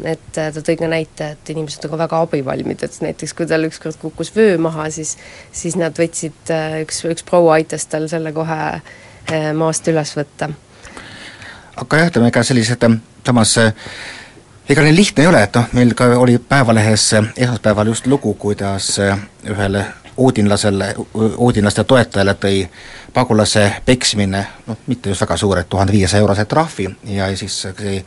[0.02, 3.48] Et äh, ta tõi ka näite, et inimesed on ka väga abivalmid, et näiteks kui
[3.50, 5.16] tal ükskord kukkus vöö maha, siis
[5.54, 8.60] siis nad võtsid, üks, üks proua aitas tal selle kohe
[9.56, 10.50] maast üles võtta
[11.76, 12.86] aga jah, ütleme ega sellised
[13.26, 18.34] samas ega neil lihtne ei ole, et noh, meil ka oli Päevalehes esmaspäeval just lugu,
[18.40, 19.86] kuidas ühele
[20.18, 20.94] Oodinlasele,
[21.38, 22.64] Oodinlaste toetajale tõi
[23.14, 28.04] pagulase peksmine noh, mitte just väga suure, tuhande viiesaja eurose trahvi ja siis see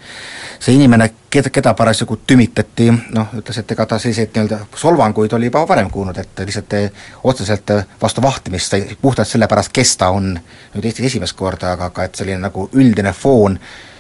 [0.61, 5.51] see inimene, keda, keda parasjagu tümitati, noh, ütles, et ega ta selliseid nii-öelda solvanguid oli
[5.51, 6.77] juba varem kuulnud, et lihtsalt
[7.25, 12.09] otseselt vastu vahtimist sai puhtalt sellepärast, kes ta on nüüd Eestis esimest korda, aga ka
[12.09, 13.59] et selline nagu üldine foon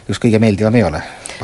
[0.09, 1.03] just kõige meeldivam ei ole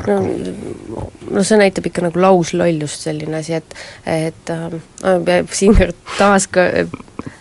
[0.08, 3.74] no, no see näitab ikka nagu lauslollust, selline asi, et
[4.08, 6.68] et äh, siinkohal taas ka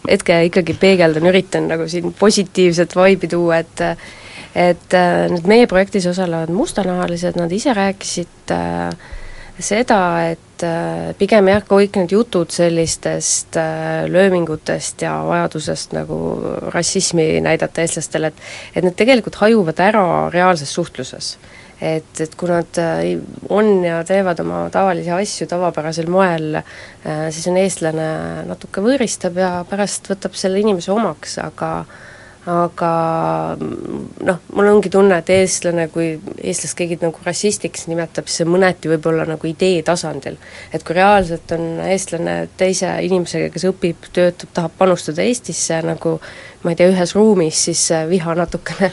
[0.10, 3.86] hetke ikkagi peegeldan, üritan nagu siin positiivset vaibi tuua, et
[4.56, 8.90] et äh, nüüd meie projektis osalevad mustanahalised, nad ise rääkisid äh,
[9.66, 10.00] seda,
[10.32, 16.20] et äh, pigem jah, kõik need jutud sellistest äh, löömingutest ja vajadusest nagu
[16.74, 21.36] rassismi näidata eestlastele, et et need tegelikult hajuvad ära reaalses suhtluses.
[21.82, 23.16] Et, et kui nad äh,
[23.50, 28.12] on ja teevad oma tavalisi asju tavapärasel moel, äh, siis on eestlane
[28.46, 31.72] natuke võõristab ja pärast võtab selle inimese omaks, aga
[32.50, 32.92] aga
[33.60, 38.90] noh, mul ongi tunne, et eestlane, kui eestlast keegi nagu rassistiks nimetab, siis see mõneti
[38.90, 40.40] võib olla nagu idee tasandil.
[40.74, 46.18] et kui reaalselt on eestlane teise inimesega, kes õpib, töötab, tahab panustada Eestisse nagu
[46.64, 48.92] ma ei tea, ühes ruumis, siis viha natukene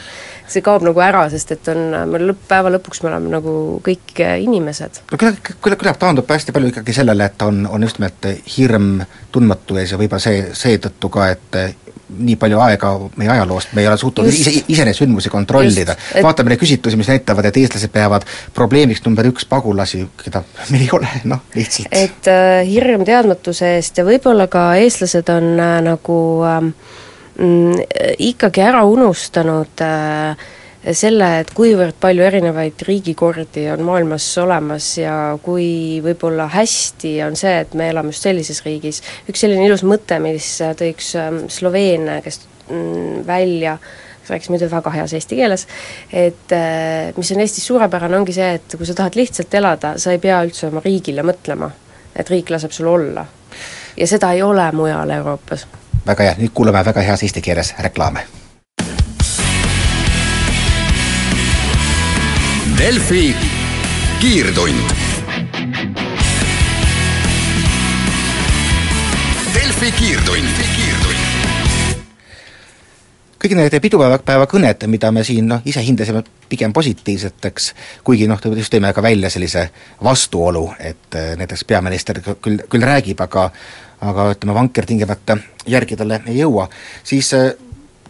[0.49, 3.53] see kaob nagu ära, sest et on, me lõpp, päeva lõpuks me oleme nagu
[3.85, 5.03] kõik inimesed.
[5.11, 9.03] no küllap, küllap, küllap taandub hästi palju ikkagi sellele, et on, on just nimelt hirm
[9.33, 11.61] tundmatu ees ja võib-olla see, seetõttu ka, et
[12.09, 15.97] nii palju aega meie ajaloost, me ei ole suutnud ise, ise neid sündmusi kontrollida.
[16.15, 16.23] Et...
[16.25, 20.43] vaatame neid küsitlusi, mis näitavad, et eestlased peavad probleemiks number üks pagulasi, keda
[20.73, 21.93] meil ei ole, noh, lihtsalt.
[21.93, 26.71] et äh, hirm teadmatuse eest ja võib-olla ka eestlased on äh, nagu äh,
[28.31, 30.49] ikkagi ära unustanud äh,
[30.93, 37.55] selle, et kuivõrd palju erinevaid riigikordi on maailmas olemas ja kui võib-olla hästi on see,
[37.65, 39.03] et me elame just sellises riigis.
[39.31, 43.79] üks selline ilus mõte, mis tõi üks ähm, Sloveen, kes mm, välja
[44.29, 45.65] rääkis muidu väga heas eesti keeles,
[46.13, 50.13] et äh, mis on Eestis suurepärane, ongi see, et kui sa tahad lihtsalt elada, sa
[50.13, 51.71] ei pea üldse oma riigile mõtlema.
[52.19, 53.27] et riik laseb sul olla.
[53.97, 55.67] ja seda ei ole mujal Euroopas
[56.09, 58.25] väga hea, nüüd kuulame väga heas eesti keeles reklaame.
[62.79, 63.35] Delfi
[64.21, 64.93] kiirtund.
[69.55, 70.61] Delfi kiirtund,
[73.43, 77.69] kõik need pidupäeva kõned, mida me siin noh, ise hindasime pigem positiivseteks,
[78.07, 79.69] kuigi noh, just tõime ka välja sellise
[80.07, 83.51] vastuolu, et eh, näiteks peaminister küll, küll räägib, aga
[84.07, 85.35] aga ütleme, vanker tingimata
[85.67, 86.69] järgi talle ei jõua,
[87.03, 87.51] siis äh,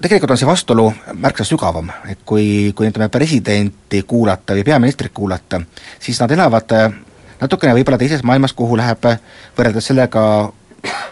[0.03, 5.61] tegelikult on see vastuolu märksa sügavam, et kui, kui ütleme, presidenti kuulata või peaministrit kuulata,
[6.01, 6.93] siis nad elavad äh,
[7.41, 9.19] natukene võib-olla teises maailmas, kuhu läheb äh,
[9.59, 10.23] võrreldes sellega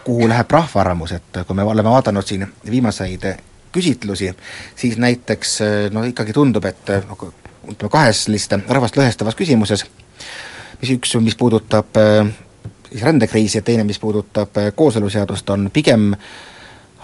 [0.05, 3.27] kuhu läheb rahva arvamus, et kui me oleme vaadanud siin viimaseid
[3.75, 4.31] küsitlusi,
[4.77, 5.59] siis näiteks
[5.93, 7.27] no ikkagi tundub, et noh,
[7.67, 9.85] ütleme kahes sellist rahvast lõhestavas küsimuses,
[10.81, 11.99] mis üks, mis puudutab
[12.89, 16.13] siis rändekriisi ja teine, mis puudutab kooseluseadust, on pigem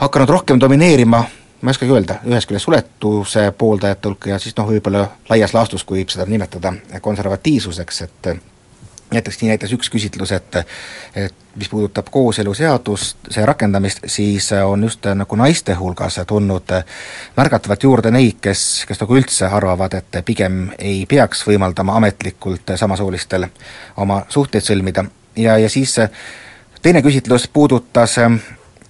[0.01, 1.25] hakanud rohkem domineerima
[1.63, 5.85] ma ei oskagi öelda, ühest küljest suletuse pooldajate hulka ja siis noh, võib-olla laias laastus,
[5.87, 8.33] kui seda nimetada konservatiivsuseks, et
[9.13, 10.57] näiteks nii näitas üks küsitlus, et
[11.15, 16.73] et mis puudutab kooseluseadust, see rakendamist, siis on just nagu naiste hulgas tulnud
[17.37, 23.47] märgatavalt juurde neid, kes, kes nagu üldse arvavad, et pigem ei peaks võimaldama ametlikult samasoolistel
[24.01, 25.05] oma suhteid sõlmida.
[25.37, 25.99] Ja, ja siis
[26.83, 28.17] teine küsitlus puudutas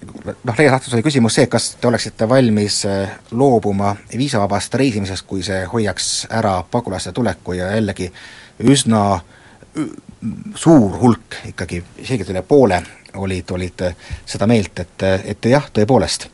[0.05, 5.43] noh, laias laastus oli küsimus see, kas te oleksite valmis äh, loobuma viisavabast reisimisest, kui
[5.45, 8.09] see hoiaks ära pagulaste tuleku ja jällegi
[8.69, 9.03] üsna
[10.55, 12.81] suur hulk ikkagi, isegi üle poole
[13.19, 16.27] olid, olid äh, seda meelt, et, et jah, tõepoolest,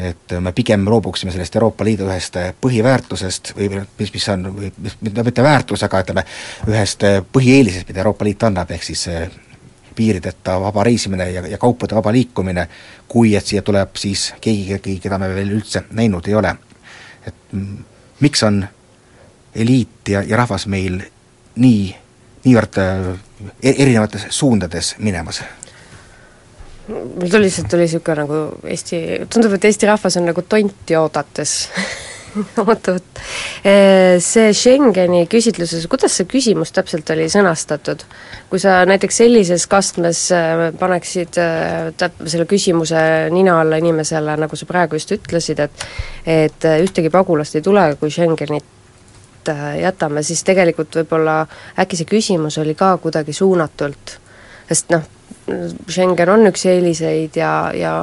[0.00, 4.96] et me pigem loobuksime sellest Euroopa Liidu ühest põhiväärtusest või mis, mis on, või mis,
[5.02, 6.24] mitte väärtus, aga ütleme,
[6.70, 9.06] ühest põhieelisest, mida Euroopa Liit annab, ehk siis
[10.00, 12.66] piirideta vaba reisimine ja, ja kaupade vaba liikumine,
[13.08, 16.54] kui et siia tuleb siis keegi, keda me veel üldse näinud ei ole.
[17.26, 17.56] et
[18.20, 18.62] miks on
[19.54, 21.00] eliit ja, ja rahvas meil
[21.60, 21.82] nii,
[22.46, 25.42] niivõrd e-, erinevates suundades minemas?
[26.88, 31.58] mul tuli lihtsalt, tuli niisugune nagu Eesti, tundub, et Eesti rahvas on nagu tonti oodates
[32.62, 33.20] oota-oot,
[34.22, 38.04] see Schengeni küsitluses, kuidas see küsimus täpselt oli sõnastatud?
[38.50, 44.58] kui sa näiteks sellises kastmes äh, paneksid äh, täp-, selle küsimuse nina alla inimesele, nagu
[44.58, 45.86] sa praegu just ütlesid, et
[46.26, 48.66] et äh, ühtegi pagulast ei tule, kui Schengenit
[49.80, 51.40] jätame, siis tegelikult võib-olla
[51.80, 54.18] äkki see küsimus oli ka kuidagi suunatult,
[54.68, 55.06] sest noh,
[55.88, 57.94] Schengen on üks eeliseid ja, ja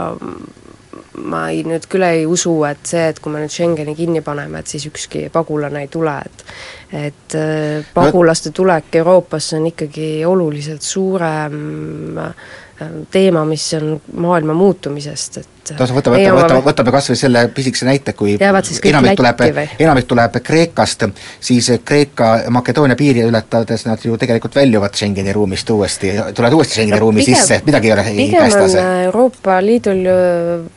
[1.17, 4.61] ma ei, nüüd küll ei usu, et see, et kui me nüüd Schengeni kinni paneme,
[4.61, 6.45] et siis ükski pagulane ei tule, et
[7.07, 12.47] et äh, pagulaste tulek Euroopasse on ikkagi oluliselt suurem äh,
[13.11, 17.87] teema, mis on maailma muutumisest, et taas võtame, võtame, võtame, võtame kas või selle pisikese
[17.87, 19.41] näite, kui enamik tuleb,
[19.79, 21.07] enamik tuleb Kreekast,
[21.43, 26.99] siis Kreeka Makedoonia piiri ületades nad ju tegelikult väljuvad Schengeni ruumist uuesti, tulevad uuesti Schengeni
[26.99, 28.85] no, ruumi pigem, sisse, midagi ei ole, ei päästa see.
[29.07, 30.03] Euroopa Liidul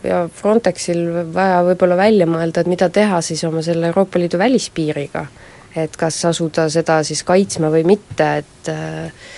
[0.07, 5.27] ja Frontexil vaja võib-olla välja mõelda, et mida teha siis oma selle Euroopa Liidu välispiiriga.
[5.77, 9.29] et kas asuda seda siis kaitsma või mitte, et äh,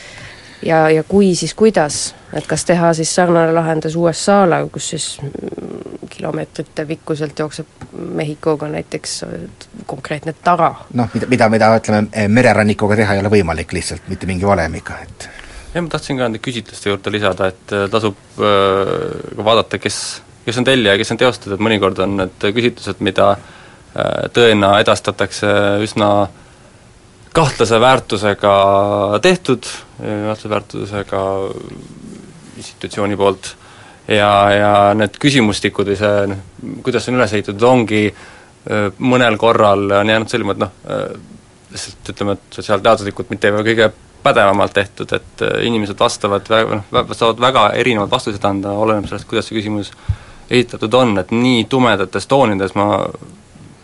[0.62, 5.06] ja, ja kui, siis kuidas, et kas teha siis sarnane lahendus USA-le, kus siis
[6.10, 9.24] kilomeetrite pikkuselt jookseb Mehhikoga näiteks
[9.86, 10.74] konkreetne tara.
[10.94, 15.28] noh, mida, mida, mida ütleme, mererannikuga teha ei ole võimalik lihtsalt mitte mingi valemiga, et
[15.74, 18.92] jah, ma tahtsin ka nende küsitluste juurde lisada, et äh, tasub äh,
[19.36, 19.98] ka vaadata, kes,
[20.46, 24.76] kes on tellija ja kes on teostaja, et mõnikord on need küsitlused, mida äh, tõena
[24.84, 25.52] edastatakse
[25.84, 26.41] üsna äh,
[27.32, 28.52] kahtlase väärtusega
[29.22, 29.66] tehtud,
[29.98, 31.24] kahtlase väärtusega
[32.56, 33.56] institutsiooni poolt.
[34.08, 36.40] Ja, ja need küsimustikud või see noh,
[36.82, 38.00] kuidas see on üles ehitatud, ongi
[38.98, 40.72] mõnel korral on jäänud selline, et noh,
[41.70, 43.92] lihtsalt ütleme, et sotsiaalteaduslikult mitte kõige
[44.22, 49.58] pädevamalt tehtud, et inimesed vastavad noh, saavad väga erinevad vastused anda, oleneb sellest, kuidas see
[49.60, 49.92] küsimus
[50.50, 52.88] esitatud on, et nii tumedates toonides ma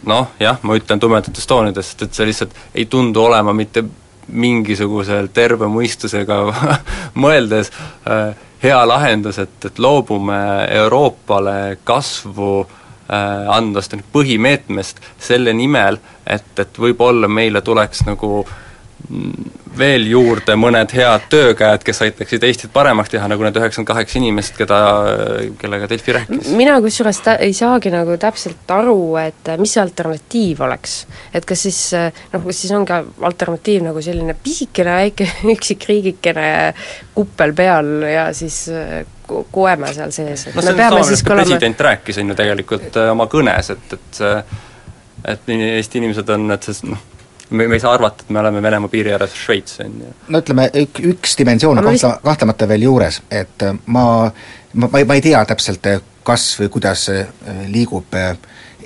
[0.06, 3.84] noh, jah, ma ütlen tumedates toonides, sest et see lihtsalt ei tundu olema mitte
[4.28, 6.42] mingisugusel terve mõistusega
[7.22, 7.72] mõeldes
[8.08, 10.38] äh, hea lahendus, et, et loobume
[10.70, 18.67] Euroopale kasvu äh, andvast põhimeetmest selle nimel, et, et võib-olla meile tuleks nagu mm,
[19.79, 24.57] veel juurde mõned head töökäed, kes aitaksid Eestit paremaks teha, nagu need üheksakümmend kaheksa inimest,
[24.59, 24.79] keda,
[25.61, 26.51] kellega Delfi rääkis?
[26.59, 30.99] mina kusjuures tä-, ei saagi nagu täpselt aru, et mis see alternatiiv oleks.
[31.33, 36.49] et kas siis noh, kas siis ongi alternatiiv nagu selline pisikene väike üksik riigikene
[37.16, 38.66] kuppel peal ja siis
[39.53, 41.49] koeme seal sees, et no on sama, millest ka olema...
[41.49, 44.25] president rääkis, on ju tegelikult äh, oma kõnes, et, et
[45.29, 47.01] et Eesti inimesed on, et see noh,
[47.50, 50.12] me, me ei saa arvata, et me oleme Venemaa piiri ääres Šveits, on ju.
[50.28, 54.04] no ütleme, ük-, üks dimensioon on kahta, kahtlemata veel juures, et äh, ma,
[54.74, 57.26] ma, ma ei, ma ei tea täpselt, äh, kas või kuidas äh,
[57.66, 58.16] liigub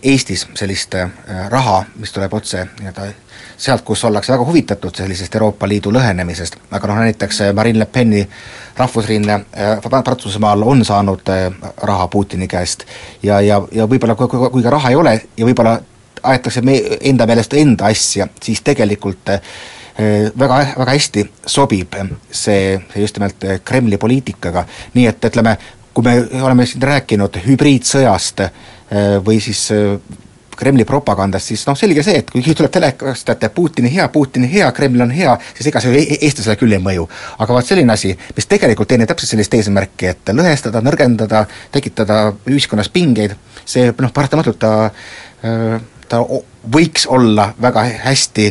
[0.03, 0.97] Eestis sellist
[1.49, 3.05] raha, mis tuleb otse nii-öelda
[3.63, 8.25] sealt, kus ollakse väga huvitatud sellisest Euroopa Liidu lõhenemisest, aga noh, näiteks Marine Le Peni
[8.75, 9.37] rahvusrinne
[9.85, 11.31] Prantsusmaal on saanud
[11.87, 12.83] raha Putini käest
[13.23, 15.79] ja, ja, ja võib-olla kui, kui, kui ka raha ei ole ja võib-olla
[16.23, 19.41] aetakse me enda meelest enda asja, siis tegelikult eh,
[20.39, 21.95] väga, väga hästi sobib
[22.31, 25.57] see, see just nimelt Kremli poliitikaga, nii et ütleme,
[25.95, 28.53] kui me oleme siin rääkinud hübriidsõjast äh,
[29.25, 29.97] või siis äh,
[30.57, 34.69] Kremli propagandast, siis noh, selge see, et kui tuleb telekast, et Putini hea, Putini hea,
[34.77, 37.07] Kreml on hea, siis ega see e-, eestlasele küll ei mõju.
[37.39, 42.93] aga vaat selline asi, mis tegelikult teenib täpselt sellist eesmärki, et lõhestada, nõrgendada, tekitada ühiskonnas
[42.93, 44.75] pingeid, see noh, paratamatult ta
[46.13, 46.21] ta
[46.77, 48.45] võiks olla väga hästi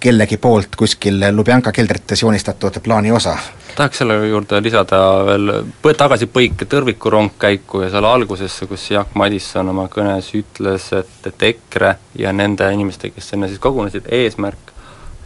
[0.00, 3.36] kellegi poolt kuskil Lubjanka keldrites joonistatud plaani osa
[3.76, 5.52] tahaks selle juurde lisada veel
[5.82, 11.14] põ-, tagasi põike tõrviku rongkäiku ja selle algusesse, kus Jaak Madisson oma kõnes ütles, et,
[11.30, 14.74] et EKRE ja nende inimeste, kes sinna siis kogunesid, eesmärk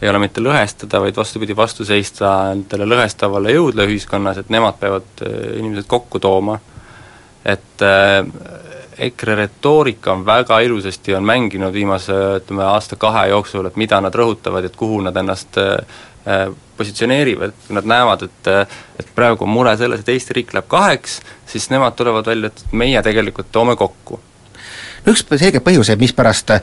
[0.01, 5.23] ei ole mitte lõhestada, vaid vastupidi, vastu seista nendele lõhestavale jõudle ühiskonnas, et nemad peavad
[5.23, 6.59] äh, inimesed kokku tooma.
[7.45, 8.25] et äh,
[8.97, 14.65] EKRE retoorika on väga ilusasti, on mänginud viimase ütleme, aasta-kahe jooksul, et mida nad rõhutavad,
[14.65, 15.77] et kuhu nad ennast äh,
[16.27, 18.47] Äh, positsioneerivad, kui nad näevad, et
[18.99, 22.73] et praegu on mure selles, et Eesti riik läheb kaheks, siis nemad tulevad välja, et
[22.73, 24.17] meie tegelikult toome kokku.
[25.07, 26.55] üks selge põhjus, mispärast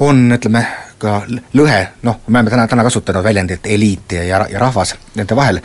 [0.00, 0.64] on, ütleme,
[0.98, 1.20] ka
[1.58, 5.60] lõhe, noh, me oleme täna, täna kasutanud väljendit eliit ja, ja, ja rahvas nende vahel,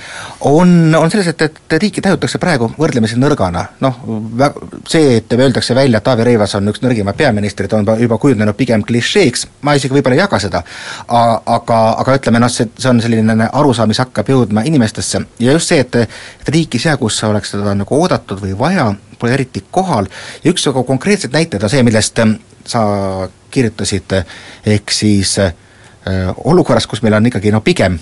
[0.49, 3.99] on, on selles, et, et riiki tajutakse praegu võrdlemisi nõrgana, noh,
[4.89, 8.85] see, et öeldakse välja, et Taavi Rõivas on üks nõrgimaid peaministreid, on juba kujunenud pigem
[8.87, 10.63] klišeeks, ma isegi võib-olla ei jaga seda,
[11.07, 15.23] aga, aga ütleme noh, see, see on selline arusaam, mis hakkab jõudma inimestesse.
[15.43, 15.95] Ja just see, et
[16.43, 20.09] et riik ei sea, kus oleks seda nagu oodatud või vaja, pole eriti kohal.
[20.43, 22.19] Ja üks väga konkreetseid näiteid on see, millest
[22.67, 24.15] sa kirjutasid,
[24.65, 25.53] ehk siis äh,
[26.43, 27.99] olukorras, kus meil on ikkagi no pigem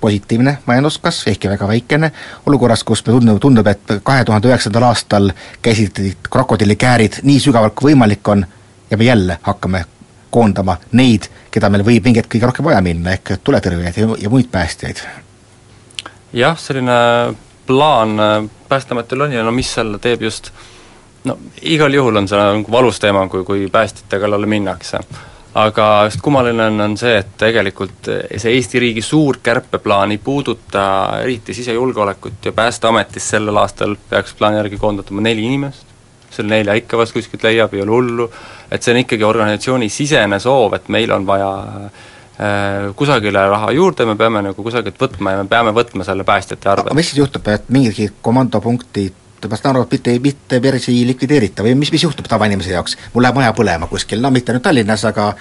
[0.00, 2.10] positiivne majanduskasv, ehkki väga väikene,
[2.46, 5.30] olukorras, kus me tundub, tundub, et kahe tuhande üheksandal aastal
[5.62, 8.46] käisid krokodillikäärid nii sügavalt, kui võimalik on,
[8.90, 9.84] ja me jälle hakkame
[10.30, 14.32] koondama neid, keda meil võib mingi hetk kõige rohkem vaja minna, ehk tuletõrjujaid ja, ja
[14.32, 15.04] muid päästjaid.
[16.32, 16.96] jah, selline
[17.66, 18.16] plaan
[18.70, 20.79] Päästeametil on ja no mis selle teeb just äh,
[21.24, 25.00] no igal juhul on see nagu valus teema, kui, kui päästjate kallale minnakse.
[25.54, 28.08] aga just kummaline on, on see, et tegelikult
[28.38, 30.84] see Eesti riigi suur kärpeplaan ei puuduta
[31.22, 35.90] eriti sisejulgeolekut ja Päästeametis sellel aastal peaks plaani järgi koondatama neli inimest,
[36.30, 38.30] selle nelja ikka vast kuskilt leiab, ei ole hullu,
[38.70, 44.06] et see on ikkagi organisatsiooni sisene soov, et meil on vaja äh, kusagile raha juurde,
[44.06, 46.94] me peame nagu kusagilt võtma ja me peame võtma selle päästjate arvelt.
[46.94, 49.18] mis siis juhtub, et mingid komandopunktid
[49.48, 52.96] ma saan aru, et mitte, mitte päris ei likvideerita või mis, mis juhtub tavainimese jaoks?
[53.14, 55.32] mul läheb maja põlema kuskil, no mitte nüüd Tallinnas, aga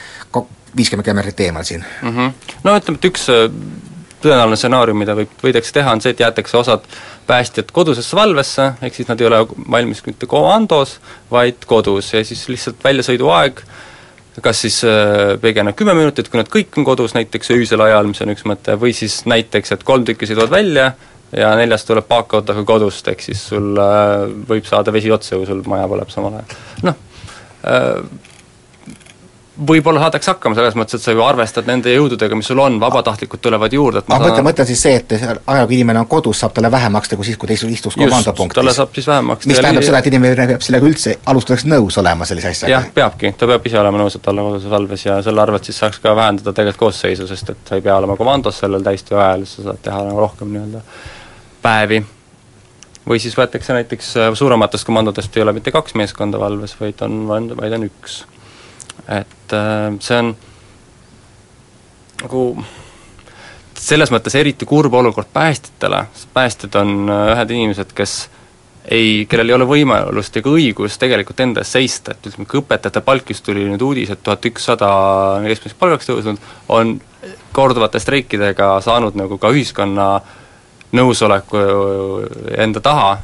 [0.77, 2.09] viiskümmend kilomeetrit eemal siin mm.
[2.09, 2.57] -hmm.
[2.63, 3.47] No ütleme, et üks äh,
[4.23, 6.85] tõenäoline stsenaarium, mida võib, võidakse teha, on see, et jäetakse osad
[7.27, 10.97] päästjad kodusesse valvesse, ehk siis nad ei ole valmis mitte komandos,
[11.31, 13.63] vaid kodus ja siis lihtsalt väljasõiduaeg
[14.43, 18.21] kas siis äh, pigeneb kümme minutit, kui nad kõik on kodus näiteks öisel ajal, mis
[18.23, 20.91] on üks mõte, või siis näiteks, et kolm tükki sõidavad välja,
[21.35, 25.61] ja neljas tuleb paakautaga kodust, ehk siis sul äh, võib saada vesi otsa, kui sul
[25.69, 26.57] maja põleb samal ajal.
[26.89, 26.97] noh
[27.67, 28.25] äh,,
[29.67, 33.41] võib-olla saadakse hakkama selles mõttes, et sa ju arvestad nende jõududega, mis sul on, vabatahtlikud
[33.43, 36.55] tulevad juurde, et ma mõtlen, mõtlen siis see, et ajal, kui inimene on kodus, saab
[36.55, 38.55] talle vähem maksta kui siis, kui ta istus komandopunktis.
[38.55, 39.51] talle saab siis vähem maksta.
[39.51, 42.73] mis tähendab seda, et inimene peab sellega üldse alustuseks nõus olema, sellise asjaga?
[42.77, 45.83] jah, peabki, ta peab ise olema nõus, et olla koduses valves ja selle arvelt siis
[45.83, 49.47] saaks ka vähendada tegelikult koosseisu, sest et sa ei pea olema komandos sellel täistöö ajal,
[49.49, 50.85] sa saad teha nagu rohkem nii-öelda
[51.61, 52.03] päevi.
[53.09, 57.23] või siis võetakse näiteks äh, suurematest komandodest ei ole mitte kaks meeskonda valves, vaid on,
[57.57, 58.23] vaid on üks.
[59.07, 60.35] et äh, see on
[62.23, 62.43] nagu
[63.79, 68.17] selles mõttes eriti kurb olukord päästjatele, sest päästjad on äh, ühed inimesed, kes
[68.89, 73.01] ei, kellel ei ole võimalust ega õigust tegelikult enda eest seista, et ütleme, kui õpetajate
[73.05, 74.89] palk just tuli nüüd uudis, et tuhat ükssada
[75.45, 76.99] keskmiseks palgaks tõusnud, on
[77.53, 80.37] korduvate streikidega saanud nagu ka ühiskonna äh,
[80.91, 81.57] nõusoleku
[82.57, 83.17] enda taha,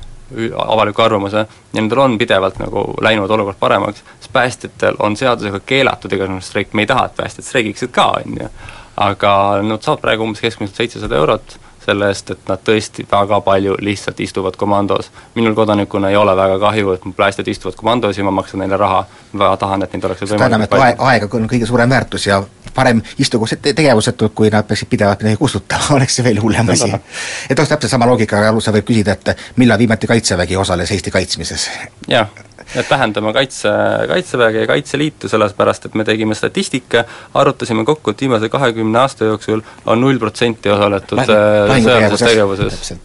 [0.66, 6.13] avaliku arvamuse, ja nendel on pidevalt nagu läinud olukord paremaks, siis päästjatel on seadusega keelatud
[6.13, 8.49] igasugune streik, me ei taha, et päästjad streigiksid ka, on ju.
[8.95, 13.76] aga nad saavad praegu umbes keskmiselt seitsesada eurot selle eest, et nad tõesti väga palju
[13.86, 15.11] lihtsalt istuvad komandos.
[15.36, 18.78] minul kodanikuna ei ole väga kahju, et mu päästjad istuvad komandos ja ma maksan neile
[18.78, 20.86] raha, ma väga tahan, et neid oleks võimalikult palju.
[20.86, 22.41] aeg, aeg on kõige suurem väärtus ja
[22.76, 26.91] parem istugu tegevusetud, kui nad peaksid pidevalt midagi kustutama, oleks see veel hullem asi.
[27.49, 31.69] et noh, täpselt sama loogika alusel võib küsida, et millal viimati Kaitsevägi osales Eesti kaitsmises?
[32.15, 32.30] jah,
[32.76, 33.71] et vähendame kaitse,
[34.11, 39.63] Kaitseväge ja Kaitseliitu, sellepärast et me tegime statistika, arutasime kokku, et viimase kahekümne aasta jooksul
[39.86, 42.95] on null protsenti osaletud äh, sõjalises tegevuses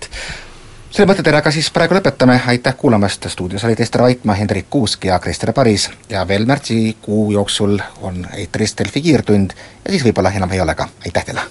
[0.91, 5.53] selle mõtetega siis praegu lõpetame, aitäh kuulamast, stuudios olid Ester Vaikmaa, Hendrik Kuusk ja Krister
[5.53, 9.55] Paris ja veel märtsikuu jooksul on eetris Delfi kiirtund.
[9.85, 11.47] Ja siis võib-olla enam ei ole ka, aitäh teile!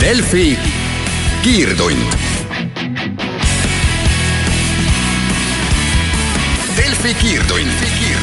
[0.00, 0.58] Delfi
[1.42, 2.18] kiirtund.
[6.76, 8.17] Delfi kiirtund